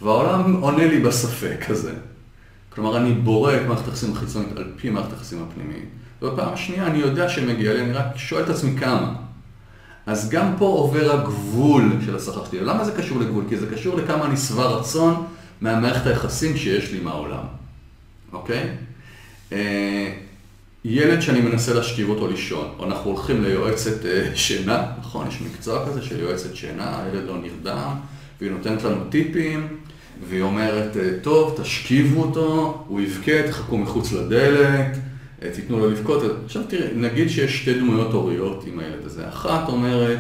והעולם 0.02 0.54
עונה 0.62 0.88
לי 0.88 1.00
בספק 1.00 1.66
הזה. 1.70 1.94
כלומר, 2.70 2.98
אני 2.98 3.14
בורא 3.14 3.56
את 3.56 3.62
מערכת 3.68 3.88
היחסים 3.88 4.12
החיצונית 4.12 4.58
על 4.58 4.72
פי 4.78 4.90
מערכת 4.90 5.14
היחסים 5.14 5.44
הפנימית, 5.44 5.86
ובפעם 6.22 6.54
השנייה 6.54 6.88
אני 6.88 6.98
יודע 6.98 7.30
שמגיע 7.30 7.74
לי, 7.74 7.82
אני 7.82 7.92
רק 7.92 8.06
שואל 8.16 8.44
את 8.44 8.50
עצמי 8.50 8.80
כמה. 8.80 9.14
אז 10.06 10.30
גם 10.30 10.54
פה 10.58 10.66
עובר 10.66 11.12
הגבול 11.12 11.92
של 12.06 12.16
השכר 12.16 12.46
שלי. 12.46 12.60
למה 12.60 12.86
זה 12.86 12.92
קשור 12.92 13.20
לגבול? 13.20 13.44
כי 13.50 13.58
זה 13.58 13.68
קשור 13.76 13.96
לכמה 13.96 14.26
אני 14.26 14.38
שבע 14.38 14.66
רצון 14.66 15.26
מהמערכת 15.62 16.08
היחסים 16.08 16.58
שיש 16.58 16.92
לי 16.92 16.98
עם 16.98 17.08
העולם, 17.08 17.44
אוקיי? 18.34 18.70
ילד 20.86 21.22
שאני 21.22 21.42
מנסה 21.42 21.74
להשכיב 21.74 22.10
אותו 22.10 22.28
לישון, 22.28 22.68
או 22.80 22.86
אנחנו 22.86 23.12
הולכים 23.12 23.44
ליועצת 23.44 24.06
אה, 24.06 24.32
שינה, 24.36 24.86
נכון, 25.00 25.28
יש 25.28 25.42
מקצוע 25.42 25.86
כזה 25.88 26.02
של 26.02 26.20
יועצת 26.20 26.56
שינה, 26.56 27.04
הילד 27.04 27.28
לא 27.28 27.38
נרדם, 27.38 27.94
והיא 28.40 28.52
נותנת 28.52 28.84
לנו 28.84 29.04
טיפים, 29.10 29.68
והיא 30.30 30.42
אומרת, 30.42 30.98
אה, 30.98 31.10
טוב, 31.22 31.60
תשכיבו 31.62 32.24
אותו, 32.24 32.84
הוא 32.88 33.02
יבכה, 33.02 33.48
תחכו 33.48 33.78
מחוץ 33.78 34.12
לדלת, 34.12 34.98
אה, 35.42 35.50
תיתנו 35.56 35.80
לו 35.80 35.90
לבכות. 35.90 36.24
עכשיו 36.46 36.64
תראי, 36.68 36.88
נגיד 36.96 37.30
שיש 37.30 37.62
שתי 37.62 37.74
דמויות 37.74 38.14
הוריות 38.14 38.64
עם 38.68 38.80
הילד 38.80 39.06
הזה. 39.06 39.30
אחת 39.30 39.70
אומרת, 39.70 40.20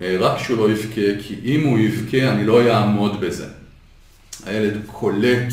רק 0.00 0.38
שהוא 0.38 0.58
לא 0.58 0.72
יבכה, 0.72 1.22
כי 1.22 1.34
אם 1.44 1.66
הוא 1.66 1.78
יבכה 1.78 2.32
אני 2.32 2.46
לא 2.46 2.70
אעמוד 2.70 3.20
בזה. 3.20 3.46
הילד 4.46 4.80
קולט 4.86 5.52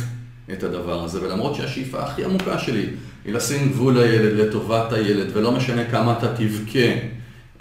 את 0.53 0.63
הדבר 0.63 1.03
הזה, 1.03 1.23
ולמרות 1.23 1.55
שהשאיפה 1.55 2.03
הכי 2.03 2.25
עמוקה 2.25 2.59
שלי 2.59 2.85
היא 3.25 3.33
לשים 3.33 3.69
גבול 3.69 3.99
לילד, 3.99 4.39
לטובת 4.39 4.93
הילד, 4.93 5.27
ולא 5.33 5.51
משנה 5.51 5.85
כמה 5.91 6.17
אתה 6.17 6.35
תבכה, 6.35 6.79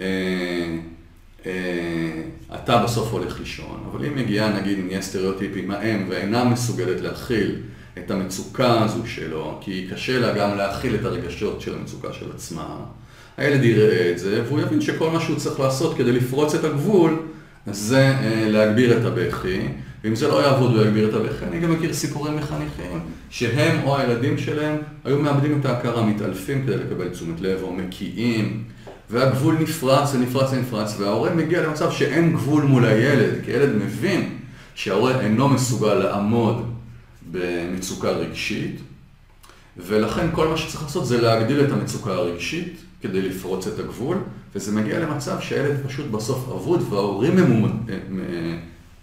אה, 0.00 0.06
אה, 1.46 2.22
אתה 2.54 2.82
בסוף 2.84 3.12
הולך 3.12 3.40
לישון. 3.40 3.84
אבל 3.90 4.06
אם 4.06 4.16
מגיעה, 4.16 4.60
נגיד, 4.60 4.78
נהיה 4.78 5.02
סטריאוטיפים, 5.02 5.70
האם 5.70 6.06
ואינה 6.08 6.44
מסוגלת 6.44 7.00
להכיל 7.00 7.56
את 7.98 8.10
המצוקה 8.10 8.82
הזו 8.84 9.06
שלו, 9.06 9.58
כי 9.60 9.88
קשה 9.92 10.18
לה 10.18 10.34
גם 10.34 10.56
להכיל 10.56 10.94
את 10.94 11.04
הרגשות 11.04 11.60
של 11.60 11.74
המצוקה 11.74 12.12
של 12.12 12.26
עצמה, 12.34 12.76
הילד 13.36 13.64
יראה 13.64 14.10
את 14.10 14.18
זה, 14.18 14.42
והוא 14.46 14.60
יבין 14.60 14.80
שכל 14.80 15.10
מה 15.10 15.20
שהוא 15.20 15.36
צריך 15.36 15.60
לעשות 15.60 15.96
כדי 15.96 16.12
לפרוץ 16.12 16.54
את 16.54 16.64
הגבול, 16.64 17.22
זה 17.66 18.08
אה, 18.08 18.48
להגביר 18.48 18.98
את 18.98 19.04
הבכי. 19.04 19.68
ואם 20.04 20.14
זה 20.14 20.28
לא 20.28 20.42
יעבוד 20.42 20.76
ויגביר 20.76 21.08
את 21.08 21.14
הבכי, 21.14 21.44
אני 21.44 21.60
גם 21.60 21.72
מכיר 21.72 21.92
סיפורים 21.92 22.36
מחניכים 22.36 23.00
שהם 23.30 23.84
או 23.84 23.98
הילדים 23.98 24.38
שלהם 24.38 24.76
היו 25.04 25.18
מאבדים 25.18 25.60
את 25.60 25.66
ההכרה, 25.66 26.02
מתעלפים 26.02 26.62
כדי 26.62 26.76
לקבל 26.76 27.08
תשומת 27.08 27.40
לב 27.40 27.62
או 27.62 27.72
מקיאים 27.72 28.64
והגבול 29.10 29.56
נפרץ 29.60 30.14
ונפרץ 30.14 30.52
ונפרץ 30.52 30.94
וההורה 30.98 31.34
מגיע 31.34 31.66
למצב 31.66 31.92
שאין 31.92 32.32
גבול 32.32 32.62
מול 32.62 32.84
הילד 32.84 33.44
כי 33.44 33.50
הילד 33.50 33.74
מבין 33.76 34.38
שההורה 34.74 35.20
אינו 35.20 35.48
מסוגל 35.48 35.94
לעמוד 35.94 36.74
במצוקה 37.30 38.10
רגשית 38.10 38.80
ולכן 39.76 40.26
כל 40.32 40.48
מה 40.48 40.56
שצריך 40.56 40.82
לעשות 40.82 41.06
זה 41.06 41.20
להגדיל 41.20 41.64
את 41.64 41.72
המצוקה 41.72 42.10
הרגשית 42.10 42.80
כדי 43.02 43.22
לפרוץ 43.22 43.66
את 43.66 43.78
הגבול 43.78 44.16
וזה 44.54 44.72
מגיע 44.72 45.00
למצב 45.00 45.40
שהילד 45.40 45.76
פשוט 45.86 46.06
בסוף 46.06 46.48
אבוד 46.48 46.92
וההורים 46.92 47.36
ממומ... 47.36 47.86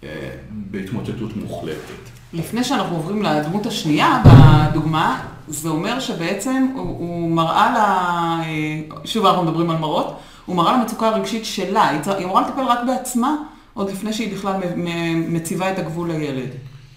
אה, 0.04 0.30
בהתמוטטות 0.50 1.36
מוחלטת. 1.36 2.10
לפני 2.34 2.64
שאנחנו 2.64 2.96
עוברים 2.96 3.24
לדמות 3.24 3.66
השנייה 3.66 4.24
בדוגמה, 4.26 5.22
זה 5.48 5.70
אומר 5.70 6.00
שבעצם 6.00 6.68
הוא, 6.76 6.84
הוא 6.84 7.32
מראה 7.32 7.74
לה, 7.74 7.86
אה, 8.44 9.06
שוב 9.06 9.26
אנחנו 9.26 9.44
מדברים 9.44 9.70
על 9.70 9.78
מראות, 9.78 10.20
הוא 10.46 10.56
מראה 10.56 10.78
למצוקה 10.78 11.08
הרגשית 11.08 11.46
שלה, 11.46 11.90
היא, 11.90 12.26
אמורה 12.26 12.42
לטפל 12.42 12.62
רק 12.62 12.80
בעצמה, 12.88 13.36
עוד 13.74 13.92
לפני 13.92 14.14
שהיא 14.14 14.34
בכלל 14.34 14.62
מציבה 15.28 15.72
את 15.72 15.80
הגבול 15.80 16.12
לילד. 16.12 16.50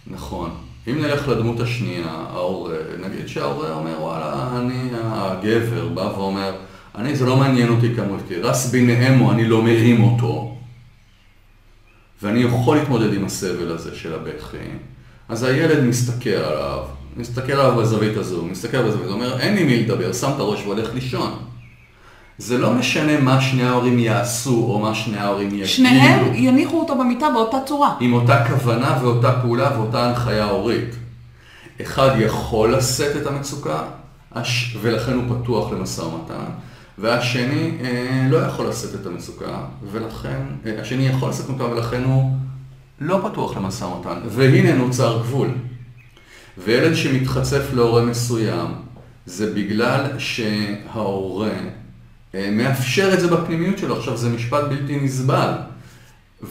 נכון. 0.07 0.51
אם 0.89 0.99
נלך 1.01 1.29
לדמות 1.29 1.61
השנייה, 1.61 2.07
ההורה, 2.07 2.75
נגיד 3.01 3.29
שההורה 3.29 3.73
אומר, 3.73 3.97
וואלה, 4.01 4.49
אני 4.57 4.91
הגבר, 5.03 5.89
בא 5.89 6.01
ואומר, 6.17 6.53
אני, 6.95 7.17
זה 7.17 7.27
לא 7.27 7.37
מעניין 7.37 7.69
אותי 7.69 7.95
כמות, 7.97 8.21
כי 8.29 8.37
רס 8.37 8.71
ביניהם 8.71 9.21
או 9.21 9.31
אני 9.31 9.45
לא 9.45 9.63
מרים 9.63 10.03
אותו. 10.03 10.55
ואני 12.23 12.43
יכול 12.43 12.77
להתמודד 12.77 13.15
עם 13.15 13.25
הסבל 13.25 13.73
הזה 13.73 13.95
של 13.95 14.15
הבכי, 14.15 14.57
אז 15.29 15.43
הילד 15.43 15.85
מסתכל 15.85 16.31
עליו, 16.31 16.83
מסתכל 17.17 17.53
עליו 17.53 17.77
בזווית 17.77 18.17
הזו, 18.17 18.45
מסתכל 18.45 18.83
בזווית, 18.83 19.05
הזו, 19.05 19.15
אומר, 19.15 19.41
אין 19.41 19.55
לי 19.55 19.65
מי 19.65 19.83
לדבר, 19.83 20.13
שם 20.13 20.31
את 20.35 20.41
הראש 20.41 20.63
והולך 20.65 20.95
לישון. 20.95 21.33
זה 22.39 22.59
לא 22.59 22.73
משנה 22.73 23.21
מה 23.21 23.41
שני 23.41 23.63
ההורים 23.63 23.99
יעשו 23.99 24.65
או 24.69 24.79
מה 24.79 24.95
שני 24.95 25.19
ההורים 25.19 25.49
יגידו. 25.49 25.69
שניהם 25.69 26.35
יניחו 26.35 26.81
אותו 26.81 26.99
במיטה 26.99 27.27
באותה 27.35 27.57
צורה. 27.67 27.95
עם 28.01 28.13
אותה 28.13 28.45
כוונה 28.49 28.99
ואותה 29.03 29.33
פעולה 29.43 29.79
ואותה 29.79 30.09
הנחיה 30.09 30.45
הורית. 30.45 30.95
אחד 31.83 32.11
יכול 32.19 32.75
לשאת 32.75 33.17
את 33.17 33.27
המצוקה, 33.27 33.83
ולכן 34.81 35.13
הוא 35.13 35.23
פתוח 35.43 35.73
למשא 35.73 36.01
ומתן, 36.01 36.45
והשני 37.01 37.71
אה, 37.81 38.27
לא 38.31 38.39
יכול 38.39 38.69
לשאת 38.69 38.95
את 39.01 39.07
המצוקה, 39.07 39.65
ולכן, 39.91 40.43
אה, 40.67 40.81
השני 40.81 41.09
יכול 41.09 41.31
לשאת 41.31 41.49
אותה 41.49 41.65
ולכן 41.65 42.05
הוא 42.05 42.37
לא 43.01 43.29
פתוח 43.31 43.57
למשא 43.57 43.85
ומתן, 43.85 44.19
והנה 44.29 44.75
נוצר 44.75 45.19
גבול. 45.23 45.49
וילד 46.65 46.95
שמתחצף 46.95 47.63
להורה 47.75 48.03
מסוים, 48.03 48.67
זה 49.27 49.55
בגלל 49.55 50.19
שההורה 50.19 51.51
אה, 52.35 52.51
מאפשר 52.53 53.15
את 53.15 53.21
זה 53.21 53.29
בפנימיות 53.37 53.79
שלו. 53.79 53.97
עכשיו, 53.97 54.17
זה 54.17 54.29
משפט 54.29 54.65
בלתי 54.69 55.01
נסבל. 55.01 55.53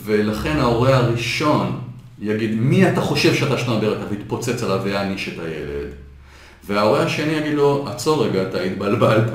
ולכן 0.04 0.58
ההורה 0.58 0.98
הראשון 0.98 1.80
יגיד, 2.20 2.56
מי 2.56 2.90
אתה 2.90 3.02
חושב 3.02 3.36
שאתה 3.36 3.58
שנדרת, 3.58 3.98
ויתפוצץ 4.10 4.64
עליו 4.64 4.82
ויעניש 4.84 5.30
את 5.30 5.40
הילד. 5.40 5.94
וההורה 6.68 7.04
השני 7.04 7.32
יגיד 7.32 7.54
לו, 7.54 7.88
עצור 7.88 8.26
רגע, 8.26 8.42
אתה 8.42 8.62
התבלבלת. 8.62 9.32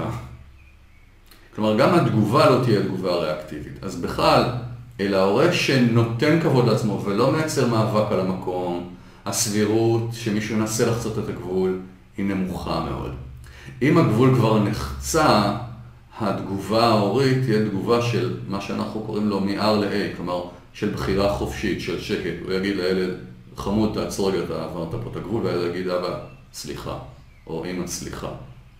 כלומר, 1.55 1.79
גם 1.79 1.95
התגובה 1.95 2.51
לא 2.51 2.65
תהיה 2.65 2.83
תגובה 2.83 3.17
ריאקטיבית. 3.17 3.73
אז 3.83 4.01
בכלל, 4.01 4.45
אלא 5.01 5.17
ההורה 5.17 5.53
שנותן 5.53 6.41
כבוד 6.41 6.67
לעצמו 6.67 7.03
ולא 7.05 7.33
מייצר 7.33 7.69
מאבק 7.69 8.13
על 8.13 8.21
המקום, 8.21 8.91
הסבירות 9.27 10.09
שמישהו 10.13 10.57
ינסה 10.57 10.87
לחצות 10.87 11.19
את 11.19 11.29
הגבול 11.29 11.79
היא 12.17 12.27
נמוכה 12.27 12.87
מאוד. 12.91 13.13
אם 13.83 13.99
הגבול 13.99 14.35
כבר 14.35 14.65
נחצה, 14.65 15.57
התגובה 16.21 16.87
ההורית 16.87 17.45
תהיה 17.45 17.69
תגובה 17.69 18.03
של 18.03 18.37
מה 18.49 18.61
שאנחנו 18.61 19.01
קוראים 19.01 19.29
לו 19.29 19.41
מ-R 19.41 19.77
ל-A, 19.81 20.17
כלומר 20.17 20.45
של 20.73 20.91
בחירה 20.91 21.33
חופשית, 21.33 21.81
של 21.81 22.01
שקט. 22.01 22.35
הוא 22.45 22.53
יגיד 22.53 22.77
לילד, 22.77 23.11
חמוד, 23.57 23.91
תעצור 23.95 24.31
רגע, 24.31 24.45
אתה 24.45 24.65
עברת 24.65 24.91
פה 24.91 25.11
את 25.11 25.17
הגבול, 25.17 25.47
והילד 25.47 25.75
יגיד, 25.75 25.89
אבא, 25.89 26.19
סליחה, 26.53 26.99
או 27.47 27.65
אמא, 27.65 27.87
סליחה, 27.87 28.29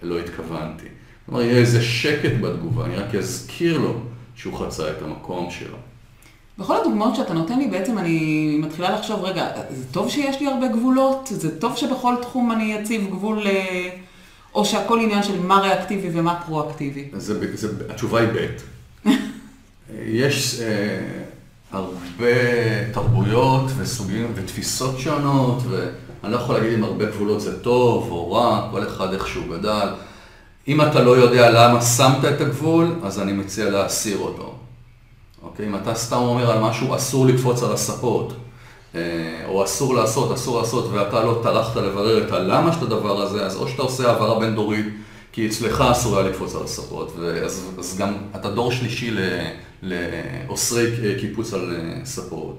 לא 0.03 0.19
התכוונתי. 0.19 0.87
כלומר, 1.27 1.43
יהיה 1.43 1.59
איזה 1.59 1.83
שקט 1.83 2.33
בתגובה, 2.41 2.85
אני 2.85 2.97
רק 2.97 3.15
אזכיר 3.15 3.79
לו 3.79 3.95
שהוא 4.35 4.59
חצה 4.59 4.91
את 4.91 5.03
המקום 5.03 5.51
שלו. 5.51 5.77
בכל 6.59 6.77
הדוגמאות 6.81 7.17
שאתה 7.17 7.35
נותן 7.35 7.59
לי, 7.59 7.67
בעצם 7.67 7.99
אני 7.99 8.59
מתחילה 8.63 8.91
לחשוב, 8.99 9.25
רגע, 9.25 9.49
זה 9.71 9.85
טוב 9.93 10.11
שיש 10.11 10.41
לי 10.41 10.47
הרבה 10.47 10.69
גבולות? 10.69 11.29
זה 11.33 11.61
טוב 11.61 11.77
שבכל 11.77 12.15
תחום 12.23 12.53
אני 12.53 12.81
אציב 12.81 13.11
גבול, 13.11 13.47
אה, 13.47 13.91
או 14.55 14.65
שהכל 14.65 15.01
עניין 15.01 15.23
של 15.23 15.41
מה 15.41 15.61
ריאקטיבי 15.61 16.09
ומה 16.13 16.41
פרואקטיבי? 16.47 17.09
זה, 17.13 17.57
זה, 17.57 17.69
התשובה 17.91 18.21
היא 18.21 18.29
ב'. 18.29 19.09
יש 20.23 20.61
אה, 20.61 21.25
הרבה 21.73 22.27
תרבויות 22.93 23.71
וסוגים 23.77 24.33
ותפיסות 24.35 24.99
שונות, 24.99 25.63
ואני 25.71 26.33
לא 26.33 26.37
יכול 26.37 26.55
להגיד 26.55 26.73
אם 26.73 26.85
הרבה 26.85 27.05
גבולות 27.05 27.41
זה 27.41 27.61
טוב 27.61 28.11
או 28.11 28.33
רע, 28.33 28.69
כל 28.71 28.83
אחד 28.83 29.13
איך 29.13 29.29
שהוא 29.29 29.57
גדל. 29.59 29.89
אם 30.69 30.83
אתה 30.83 31.03
לא 31.03 31.17
יודע 31.17 31.51
למה 31.51 31.83
שמת 31.83 32.25
את 32.25 32.41
הגבול, 32.41 32.95
אז 33.03 33.21
אני 33.21 33.33
מציע 33.33 33.71
להסיר 33.71 34.19
אותו. 34.19 34.55
אוקיי? 35.43 35.67
אם 35.67 35.77
אתה 35.77 35.95
סתם 35.95 36.17
אומר 36.17 36.51
על 36.51 36.61
משהו, 36.61 36.97
אסור 36.97 37.27
לקפוץ 37.27 37.63
על 37.63 37.73
הספות, 37.73 38.33
אה, 38.95 39.01
או 39.49 39.65
אסור 39.65 39.95
לעשות, 39.95 40.33
אסור 40.33 40.61
לעשות, 40.61 40.91
ואתה 40.93 41.25
לא 41.25 41.41
טרחת 41.43 41.77
לברר 41.77 42.27
את 42.27 42.33
הלמה 42.33 42.73
של 42.73 42.85
הדבר 42.85 43.23
הזה, 43.23 43.47
אז 43.47 43.57
או 43.57 43.69
שאתה 43.69 43.83
עושה 43.83 44.11
העברה 44.11 44.41
בין 44.41 44.55
דורית, 44.55 44.87
כי 45.33 45.47
אצלך 45.47 45.81
אסור 45.81 46.19
היה 46.19 46.29
לקפוץ 46.29 46.55
על 46.55 46.63
הספות, 46.63 47.13
ואז, 47.19 47.71
אז 47.79 47.97
גם 47.99 48.15
אתה 48.37 48.51
דור 48.51 48.73
שלישי 48.73 49.17
לאוסרי 49.83 50.87
קיפוץ 51.21 51.55
על 51.55 51.77
אה, 51.77 52.05
ספות. 52.05 52.59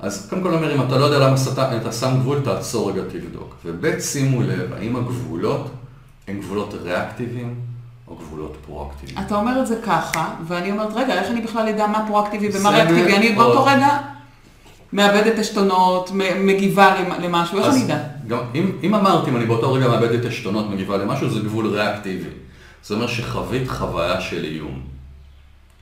אז 0.00 0.26
קודם 0.30 0.42
כל 0.42 0.54
אומר, 0.54 0.74
אם 0.74 0.82
אתה 0.82 0.98
לא 0.98 1.04
יודע 1.04 1.18
למה 1.18 1.36
סתה, 1.36 1.76
אתה 1.76 1.92
שם 1.92 2.16
גבול, 2.20 2.40
תעצור 2.44 2.90
רגע, 2.90 3.02
תבדוק. 3.02 3.54
וב' 3.64 4.00
שימו 4.00 4.42
לב, 4.42 4.72
האם 4.72 4.96
הגבולות 4.96 5.70
הם 6.28 6.40
גבולות 6.40 6.74
ריאקטיביים 6.82 7.54
או 8.08 8.16
גבולות 8.16 8.56
פרואקטיביים. 8.66 9.18
אתה 9.26 9.34
אומר 9.36 9.60
את 9.62 9.66
זה 9.66 9.76
ככה, 9.86 10.34
ואני 10.46 10.70
אומרת, 10.72 10.88
רגע, 10.94 11.14
איך 11.22 11.30
אני 11.30 11.40
בכלל 11.40 11.68
אדע 11.68 11.86
מה 11.86 12.04
פרואקטיבי 12.06 12.58
ומה 12.58 12.70
ריאקטיבי? 12.70 13.16
אני. 13.16 13.32
באותו 13.32 13.64
רגע 13.64 13.98
מאבדת 14.92 15.38
עשתונות, 15.38 16.10
מגיבה 16.44 16.94
למ- 17.00 17.22
למשהו, 17.22 17.58
איך 17.58 17.66
אני 17.74 17.84
אדע? 17.84 17.98
גם, 18.28 18.38
אם, 18.54 18.70
אם 18.82 18.94
אמרתי, 18.94 19.30
אם 19.30 19.36
אני 19.36 19.44
באותו 19.46 19.72
רגע 19.72 19.88
מאבד 19.88 20.10
את 20.12 20.24
עשתונות, 20.24 20.70
מגיבה 20.70 20.96
למשהו, 20.96 21.30
זה 21.30 21.40
גבול 21.40 21.66
ריאקטיבי. 21.66 22.28
זה 22.84 22.94
אומר 22.94 23.06
שחווית 23.06 23.68
חוויה 23.68 24.20
של 24.20 24.44
איום, 24.44 24.80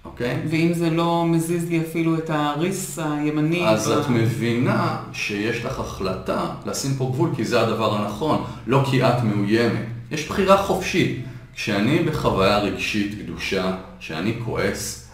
אוקיי? 0.05 0.37
ואם 0.51 0.73
זה 0.75 0.91
לא 0.91 1.25
מזיז 1.27 1.69
לי 1.71 1.81
אפילו 1.81 2.15
את 2.19 2.31
הריס 2.31 2.99
הימני. 2.99 3.69
אז 3.69 3.89
ב- 3.89 3.93
את 3.93 4.09
מבינה 4.09 4.97
שיש 5.13 5.65
לך 5.65 5.81
החלטה 5.81 6.41
לשים 6.67 6.95
פה 6.99 7.11
גבול, 7.15 7.31
כי 7.37 7.45
זה 7.45 7.61
הדבר 7.61 7.95
הנכון, 7.97 8.45
לא 8.67 8.83
כי 8.91 9.05
את 9.05 9.23
מאוימת. 9.25 9.87
יש 10.13 10.29
בחירה 10.29 10.57
חופשית. 10.57 11.25
כשאני 11.55 11.99
בחוויה 11.99 12.59
רגשית 12.59 13.15
קדושה, 13.23 13.77
כשאני 14.01 14.35
כועס, 14.45 15.09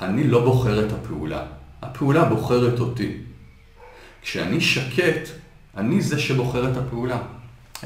אני 0.00 0.28
לא 0.28 0.44
בוחר 0.44 0.86
את 0.86 0.92
הפעולה. 0.92 1.42
הפעולה 1.82 2.24
בוחרת 2.24 2.80
אותי. 2.80 3.16
כשאני 4.22 4.60
שקט, 4.60 5.28
אני 5.76 6.00
זה 6.00 6.18
שבוחר 6.18 6.70
את 6.72 6.76
הפעולה. 6.76 7.18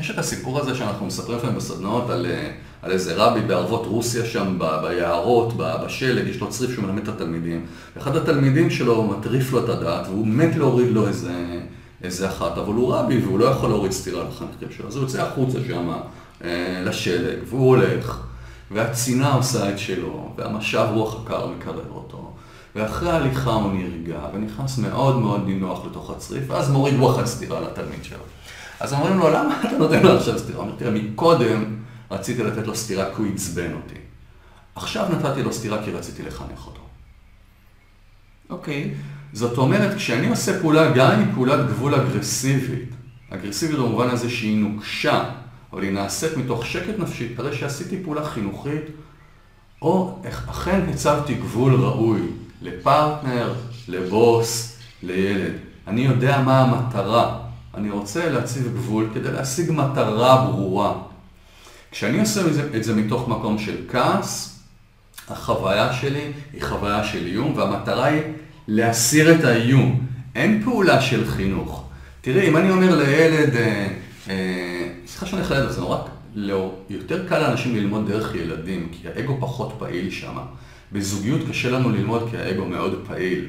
יש 0.01 0.11
את 0.11 0.19
הסיפור 0.19 0.61
הזה 0.61 0.75
שאנחנו 0.75 1.07
מספרים 1.07 1.39
לפעמים 1.39 1.57
בסדנאות 1.57 2.11
על, 2.11 2.27
אה, 2.27 2.51
על 2.83 2.91
איזה 2.91 3.15
רבי 3.17 3.41
בערבות 3.41 3.87
רוסיה 3.87 4.25
שם 4.25 4.59
ב- 4.59 4.81
ביערות, 4.83 5.53
ב- 5.57 5.85
בשלג, 5.85 6.27
יש 6.27 6.41
לו 6.41 6.51
צריף 6.51 6.73
שהוא 6.73 6.85
מלמד 6.85 7.03
את 7.03 7.09
התלמידים. 7.09 7.67
אחד 7.99 8.17
התלמידים 8.17 8.71
שלו 8.71 9.03
מטריף 9.03 9.53
לו 9.53 9.65
את 9.65 9.69
הדעת 9.69 10.07
והוא 10.07 10.27
מת 10.27 10.57
להוריד 10.57 10.89
לו 10.89 11.09
איזה, 11.09 11.61
איזה 12.03 12.29
אחת, 12.29 12.59
אבל 12.59 12.75
הוא 12.75 12.95
רבי 12.95 13.19
והוא 13.19 13.39
לא 13.39 13.45
יכול 13.45 13.69
להוריד 13.69 13.93
סטירה 13.93 14.25
לחנכים 14.25 14.69
שלו. 14.77 14.89
אז 14.89 14.97
הוא 14.97 15.03
יוצא 15.03 15.23
החוצה 15.23 15.59
שם 15.69 15.91
לשלג 16.85 17.39
והוא 17.49 17.69
הולך, 17.69 18.21
והצינה 18.71 19.33
עושה 19.33 19.71
את 19.71 19.79
שלו, 19.79 20.35
והמשב 20.37 20.87
רוח 20.93 21.23
הקר 21.23 21.47
מקרר 21.47 21.91
אותו. 21.91 22.35
ואחרי 22.77 23.11
ההליכה 23.11 23.51
הוא 23.51 23.73
נרגע, 23.73 24.21
ונכנס 24.35 24.79
מאוד 24.79 25.19
מאוד 25.19 25.47
נינוח 25.47 25.87
לתוך 25.87 26.11
הצריף, 26.11 26.45
ואז 26.49 26.71
מוריד 26.71 26.95
וואחד 26.95 27.25
סטירה 27.25 27.61
לתלמיד 27.61 28.05
שלו. 28.05 28.19
אז 28.81 28.93
אומרים 28.93 29.19
לו, 29.19 29.31
למה 29.31 29.61
אתה 29.61 29.79
נותן 29.79 30.03
לו 30.03 30.17
עכשיו 30.17 30.39
סטירה? 30.39 30.59
הוא 30.59 30.67
אומר, 30.67 30.79
תראה, 30.79 30.91
מקודם 30.91 31.77
רציתי 32.11 32.43
לתת 32.43 32.67
לו 32.67 32.75
סטירה 32.75 33.05
כי 33.05 33.23
הוא 33.23 33.27
עצבן 33.35 33.73
אותי. 33.73 33.95
עכשיו 34.75 35.09
נתתי 35.13 35.43
לו 35.43 35.53
סטירה 35.53 35.83
כי 35.85 35.91
רציתי 35.91 36.23
לחנך 36.23 36.67
אותו. 36.67 36.81
אוקיי. 38.51 38.95
זאת 39.33 39.59
אומרת, 39.59 39.97
כשאני 39.97 40.29
עושה 40.29 40.61
פעולה, 40.61 40.91
גם 40.91 41.11
אם 41.11 41.19
היא 41.19 41.35
פעולת 41.35 41.69
גבול 41.69 41.95
אגרסיבית, 41.95 42.91
אגרסיבית 43.31 43.79
במובן 43.79 44.09
הזה 44.09 44.31
שהיא 44.31 44.57
נוקשה, 44.57 45.25
אבל 45.73 45.83
היא 45.83 45.93
נעשית 45.93 46.37
מתוך 46.37 46.67
שקט 46.67 46.99
נפשי, 46.99 47.35
הרי 47.39 47.57
שעשיתי 47.57 48.03
פעולה 48.05 48.25
חינוכית, 48.25 48.83
או 49.83 50.19
אכן 50.51 50.81
הצבתי 50.91 51.35
גבול 51.35 51.75
ראוי 51.75 52.21
לפרטנר, 52.63 53.55
לבוס, 53.89 54.77
לילד. 55.03 55.53
אני 55.87 56.01
יודע 56.01 56.41
מה 56.41 56.61
המטרה. 56.61 57.39
אני 57.75 57.91
רוצה 57.91 58.31
להציב 58.31 58.73
גבול 58.75 59.11
כדי 59.15 59.33
להשיג 59.33 59.71
מטרה 59.71 60.47
ברורה. 60.47 60.95
כשאני 61.91 62.21
עושה 62.21 62.47
את 62.47 62.55
זה, 62.55 62.69
את 62.77 62.85
זה 62.85 62.95
מתוך 62.95 63.29
מקום 63.29 63.59
של 63.59 63.77
כעס, 63.91 64.61
החוויה 65.29 65.93
שלי 65.93 66.33
היא 66.53 66.63
חוויה 66.63 67.05
של 67.05 67.27
איום, 67.27 67.57
והמטרה 67.57 68.05
היא 68.05 68.23
להסיר 68.69 69.35
את 69.35 69.45
האיום. 69.45 70.07
אין 70.35 70.63
פעולה 70.65 71.01
של 71.01 71.31
חינוך. 71.31 71.85
תראי, 72.21 72.49
אם 72.49 72.57
אני 72.57 72.71
אומר 72.71 72.97
לילד, 72.97 73.51
אה, 74.29 74.89
סליחה 75.07 75.27
שאני 75.27 75.43
אחלט 75.43 75.69
את 75.69 75.73
זה, 75.73 75.81
נורא, 75.81 75.99
לא, 76.35 76.75
יותר 76.91 77.29
קל 77.29 77.39
לאנשים 77.39 77.77
ללמוד 77.77 78.09
דרך 78.09 78.35
ילדים, 78.35 78.89
כי 78.93 79.09
האגו 79.09 79.37
פחות 79.41 79.75
פעיל 79.79 80.11
שם. 80.11 80.39
בזוגיות 80.93 81.41
קשה 81.51 81.71
לנו 81.71 81.91
ללמוד 81.91 82.29
כי 82.31 82.37
האגו 82.37 82.65
מאוד 82.65 83.05
פעיל. 83.07 83.47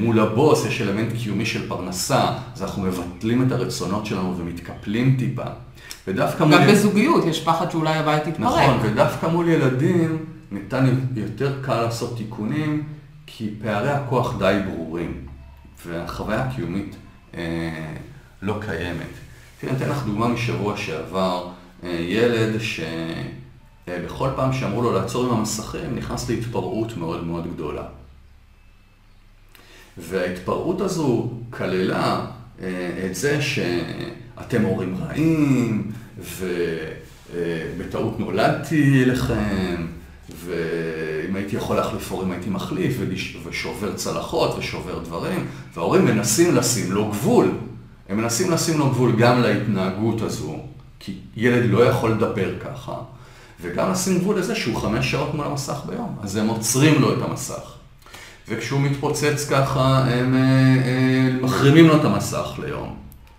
מול 0.00 0.20
הבוס 0.20 0.66
יש 0.66 0.82
אלמנט 0.82 1.12
קיומי 1.22 1.46
של 1.46 1.68
פרנסה, 1.68 2.32
אז 2.54 2.62
אנחנו 2.62 2.82
מבטלים 2.82 3.46
את 3.46 3.52
הרצונות 3.52 4.06
שלנו 4.06 4.38
ומתקפלים 4.38 5.16
טיפה. 5.18 5.44
ודווקא 6.08 6.44
גם 6.44 6.50
מול... 6.50 6.72
בזוגיות 6.72 7.24
יש 7.24 7.44
פחד 7.44 7.70
שאולי 7.70 7.94
הבית 7.94 8.26
יתפרק. 8.26 8.46
נכון, 8.46 8.78
ודווקא 8.82 9.26
מול 9.26 9.48
ילדים 9.48 10.24
ניתן 10.50 10.86
יותר 11.16 11.62
קל 11.62 11.82
לעשות 11.82 12.16
תיקונים, 12.16 12.82
כי 13.26 13.54
פערי 13.62 13.90
הכוח 13.90 14.38
די 14.38 14.58
ברורים, 14.66 15.26
והחוויה 15.86 16.42
הקיומית 16.42 16.96
אה, 17.34 17.94
לא 18.42 18.58
קיימת. 18.60 19.27
אני 19.62 19.76
אתן 19.76 19.88
לך 19.88 20.02
דוגמה 20.06 20.28
משבוע 20.28 20.76
שעבר, 20.76 21.48
אה, 21.84 21.90
ילד 21.90 22.60
שבכל 22.60 24.28
פעם 24.36 24.52
שאמרו 24.52 24.82
לו 24.82 24.92
לעצור 24.92 25.26
עם 25.26 25.38
המסכים, 25.38 25.96
נכנס 25.96 26.30
להתפרעות 26.30 26.96
מאוד 26.96 27.26
מאוד 27.26 27.54
גדולה. 27.54 27.84
וההתפרעות 29.98 30.80
הזו 30.80 31.30
כללה 31.50 32.26
אה, 32.62 33.06
את 33.06 33.14
זה 33.14 33.42
שאתם 33.42 34.62
הורים 34.62 34.96
רעים, 34.96 35.92
ובטעות 37.34 38.20
נולדתי 38.20 39.04
לכם, 39.04 39.86
ואם 40.44 41.36
הייתי 41.36 41.56
יכול 41.56 41.76
להחליף 41.76 42.12
הורים 42.12 42.30
הייתי 42.30 42.50
מחליף, 42.50 42.96
ושובר 43.44 43.94
צלחות 43.94 44.58
ושובר 44.58 44.98
דברים, 44.98 45.46
וההורים 45.74 46.04
מנסים 46.04 46.56
לשים 46.56 46.92
לו 46.92 47.08
גבול. 47.08 47.50
הם 48.08 48.16
מנסים 48.16 48.50
לשים 48.50 48.78
לו 48.78 48.90
גבול 48.90 49.16
גם 49.16 49.42
להתנהגות 49.42 50.22
הזו, 50.22 50.56
כי 50.98 51.14
ילד 51.36 51.70
לא 51.70 51.84
יכול 51.84 52.10
לדבר 52.10 52.58
ככה, 52.58 52.94
וגם 53.60 53.90
לשים 53.90 54.18
גבול 54.18 54.38
לזה 54.38 54.54
שהוא 54.54 54.76
חמש 54.76 55.10
שעות 55.10 55.34
מול 55.34 55.46
המסך 55.46 55.80
ביום, 55.86 56.16
אז 56.22 56.36
הם 56.36 56.48
עוצרים 56.48 57.00
לו 57.00 57.12
את 57.12 57.22
המסך. 57.22 57.74
וכשהוא 58.48 58.80
מתפוצץ 58.80 59.48
ככה, 59.50 60.04
הם 60.04 60.34
אה, 60.34 60.40
אה, 60.40 61.30
מחרימים 61.42 61.86
לו 61.86 61.96
את 61.96 62.04
המסך 62.04 62.46
ליום, 62.58 62.94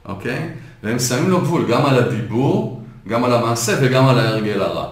אוקיי? 0.05 0.49
והם 0.83 0.99
שמים 0.99 1.29
לו 1.29 1.41
גבול 1.41 1.65
גם 1.71 1.85
על 1.85 2.03
הדיבור, 2.03 2.83
גם 3.07 3.23
על 3.23 3.33
המעשה 3.33 3.77
וגם 3.81 4.07
על 4.07 4.19
ההרגל 4.19 4.61
הרע. 4.61 4.87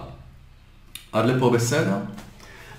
עד 1.12 1.24
לפה 1.24 1.50
בסדר? 1.50 1.96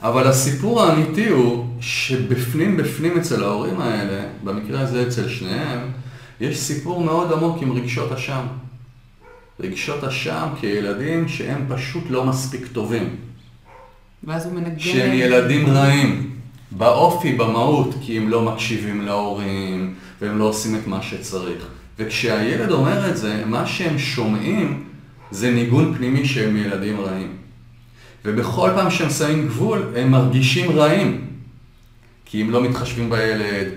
אבל 0.02 0.28
הסיפור 0.28 0.84
האמיתי 0.84 1.30
הוא 1.30 1.66
שבפנים 1.82 2.78
בפנים 2.78 3.18
אצל 3.18 3.44
ההורים 3.44 3.82
האלה, 3.82 4.22
במקרה 4.44 4.82
הזה 4.82 5.08
אצל 5.08 5.30
שניהם, 5.30 5.92
יש 6.42 6.60
סיפור 6.60 7.04
מאוד 7.04 7.34
עמוק 7.34 7.62
עם 7.62 7.72
רגשות 7.72 8.12
אשם. 8.12 8.42
רגשות 9.60 10.04
אשם 10.04 10.48
כילדים 10.60 11.28
שהם 11.28 11.66
פשוט 11.70 12.04
לא 12.10 12.26
מספיק 12.26 12.68
טובים. 12.68 13.16
ואז 14.24 14.46
הוא 14.46 14.54
מנגן... 14.54 14.80
שהם 14.80 15.14
ילדים 15.14 15.70
רעים. 15.70 16.30
באופי, 16.72 17.34
במהות, 17.34 17.96
כי 18.02 18.18
הם 18.18 18.30
לא 18.30 18.42
מקשיבים 18.42 19.02
להורים, 19.02 19.94
והם 20.22 20.38
לא 20.38 20.44
עושים 20.44 20.76
את 20.76 20.88
מה 20.88 21.02
שצריך. 21.02 21.68
וכשהילד 22.00 22.72
אומר 22.72 23.10
את 23.10 23.18
זה, 23.18 23.44
מה 23.46 23.68
שהם 23.68 24.00
שומעים 24.00 24.84
זה 25.32 25.52
ניגון 25.52 25.94
פנימי 25.98 26.26
שהם 26.26 26.58
ילדים 26.58 27.00
רעים. 27.00 27.36
ובכל 28.26 28.70
פעם 28.76 28.92
שהם 28.92 29.10
שמים 29.10 29.48
גבול, 29.48 29.94
הם 29.96 30.12
מרגישים 30.12 30.72
רעים. 30.72 31.26
כי 32.26 32.42
הם 32.42 32.52
לא 32.52 32.64
מתחשבים 32.64 33.10
בילד, 33.10 33.68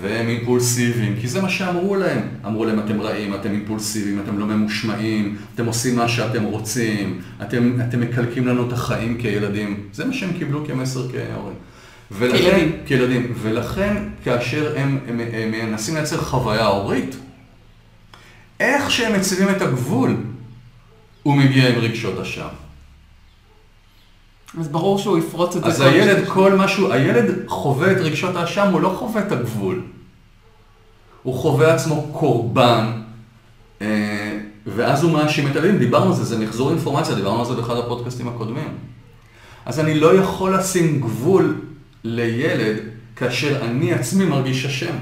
והם 0.00 0.28
אימפולסיביים, 0.28 1.16
כי 1.20 1.28
זה 1.28 1.42
מה 1.42 1.50
שאמרו 1.50 1.96
להם. 1.96 2.20
אמרו 2.46 2.64
להם, 2.64 2.78
אתם 2.78 3.00
רעים, 3.00 3.34
אתם 3.34 3.50
אימפולסיביים, 3.52 4.20
אתם 4.24 4.38
לא 4.38 4.46
ממושמעים, 4.46 5.36
אתם 5.54 5.66
עושים 5.66 5.96
מה 5.96 6.08
שאתם 6.08 6.42
רוצים, 6.42 7.20
אתם, 7.42 7.80
אתם 7.88 8.00
מקלקים 8.00 8.46
לנו 8.46 8.68
את 8.68 8.72
החיים 8.72 9.18
כילדים. 9.18 9.86
זה 9.92 10.04
מה 10.04 10.12
שהם 10.12 10.32
קיבלו 10.38 10.66
כמסר 10.66 11.08
כהורים. 11.12 11.56
ולכן, 12.10 12.68
כילדים. 12.86 13.32
ולכן, 13.42 13.96
כאשר 14.24 14.74
הם, 14.76 14.98
הם, 15.08 15.20
הם 15.32 15.70
מנסים 15.70 15.94
לייצר 15.94 16.16
חוויה 16.16 16.66
הורית, 16.66 17.16
איך 18.60 18.90
שהם 18.90 19.20
מציבים 19.20 19.48
את 19.48 19.62
הגבול, 19.62 20.16
הוא 21.22 21.36
מגיע 21.36 21.68
עם 21.68 21.78
רגשות 21.78 22.18
אשם. 22.18 22.48
אז 24.60 24.68
ברור 24.68 24.98
שהוא 24.98 25.18
יפרוץ 25.18 25.56
את 25.56 25.62
זה. 25.62 25.68
אז 25.68 25.80
הילד, 25.80 26.28
כל 26.28 26.54
משהו, 26.54 26.92
הילד 26.92 27.48
חווה 27.48 27.92
את 27.92 27.96
רגשות 27.96 28.36
האשם, 28.36 28.68
הוא 28.72 28.80
לא 28.80 28.96
חווה 28.98 29.22
את 29.26 29.32
הגבול. 29.32 29.82
הוא 31.22 31.34
חווה 31.34 31.74
עצמו 31.74 32.08
קורבן, 32.12 33.02
אה, 33.82 34.38
ואז 34.66 35.02
הוא 35.02 35.12
מאשים 35.12 35.46
את 35.46 35.56
הילדים. 35.56 35.78
דיברנו 35.78 36.10
על 36.10 36.16
זה, 36.16 36.24
זה 36.24 36.38
מחזור 36.38 36.70
אינפורמציה, 36.70 37.14
דיברנו 37.14 37.40
על 37.40 37.46
זה 37.46 37.54
באחד 37.54 37.76
הפודקאסטים 37.76 38.28
הקודמים. 38.28 38.68
אז 39.66 39.80
אני 39.80 40.00
לא 40.00 40.14
יכול 40.14 40.54
לשים 40.54 41.00
גבול 41.00 41.60
לילד 42.04 42.76
כאשר 43.16 43.64
אני 43.64 43.92
עצמי 43.92 44.24
מרגיש 44.24 44.66
אשם. 44.66 44.94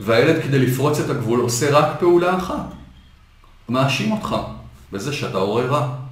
והילד 0.00 0.42
כדי 0.42 0.58
לפרוץ 0.58 1.00
את 1.00 1.10
הגבול 1.10 1.40
עושה 1.40 1.70
רק 1.70 2.00
פעולה 2.00 2.36
אחת. 2.36 2.72
מאשים 3.68 4.12
אותך 4.12 4.36
בזה 4.92 5.12
שאתה 5.12 5.38
הורה 5.38 5.64
רע. 5.64 6.05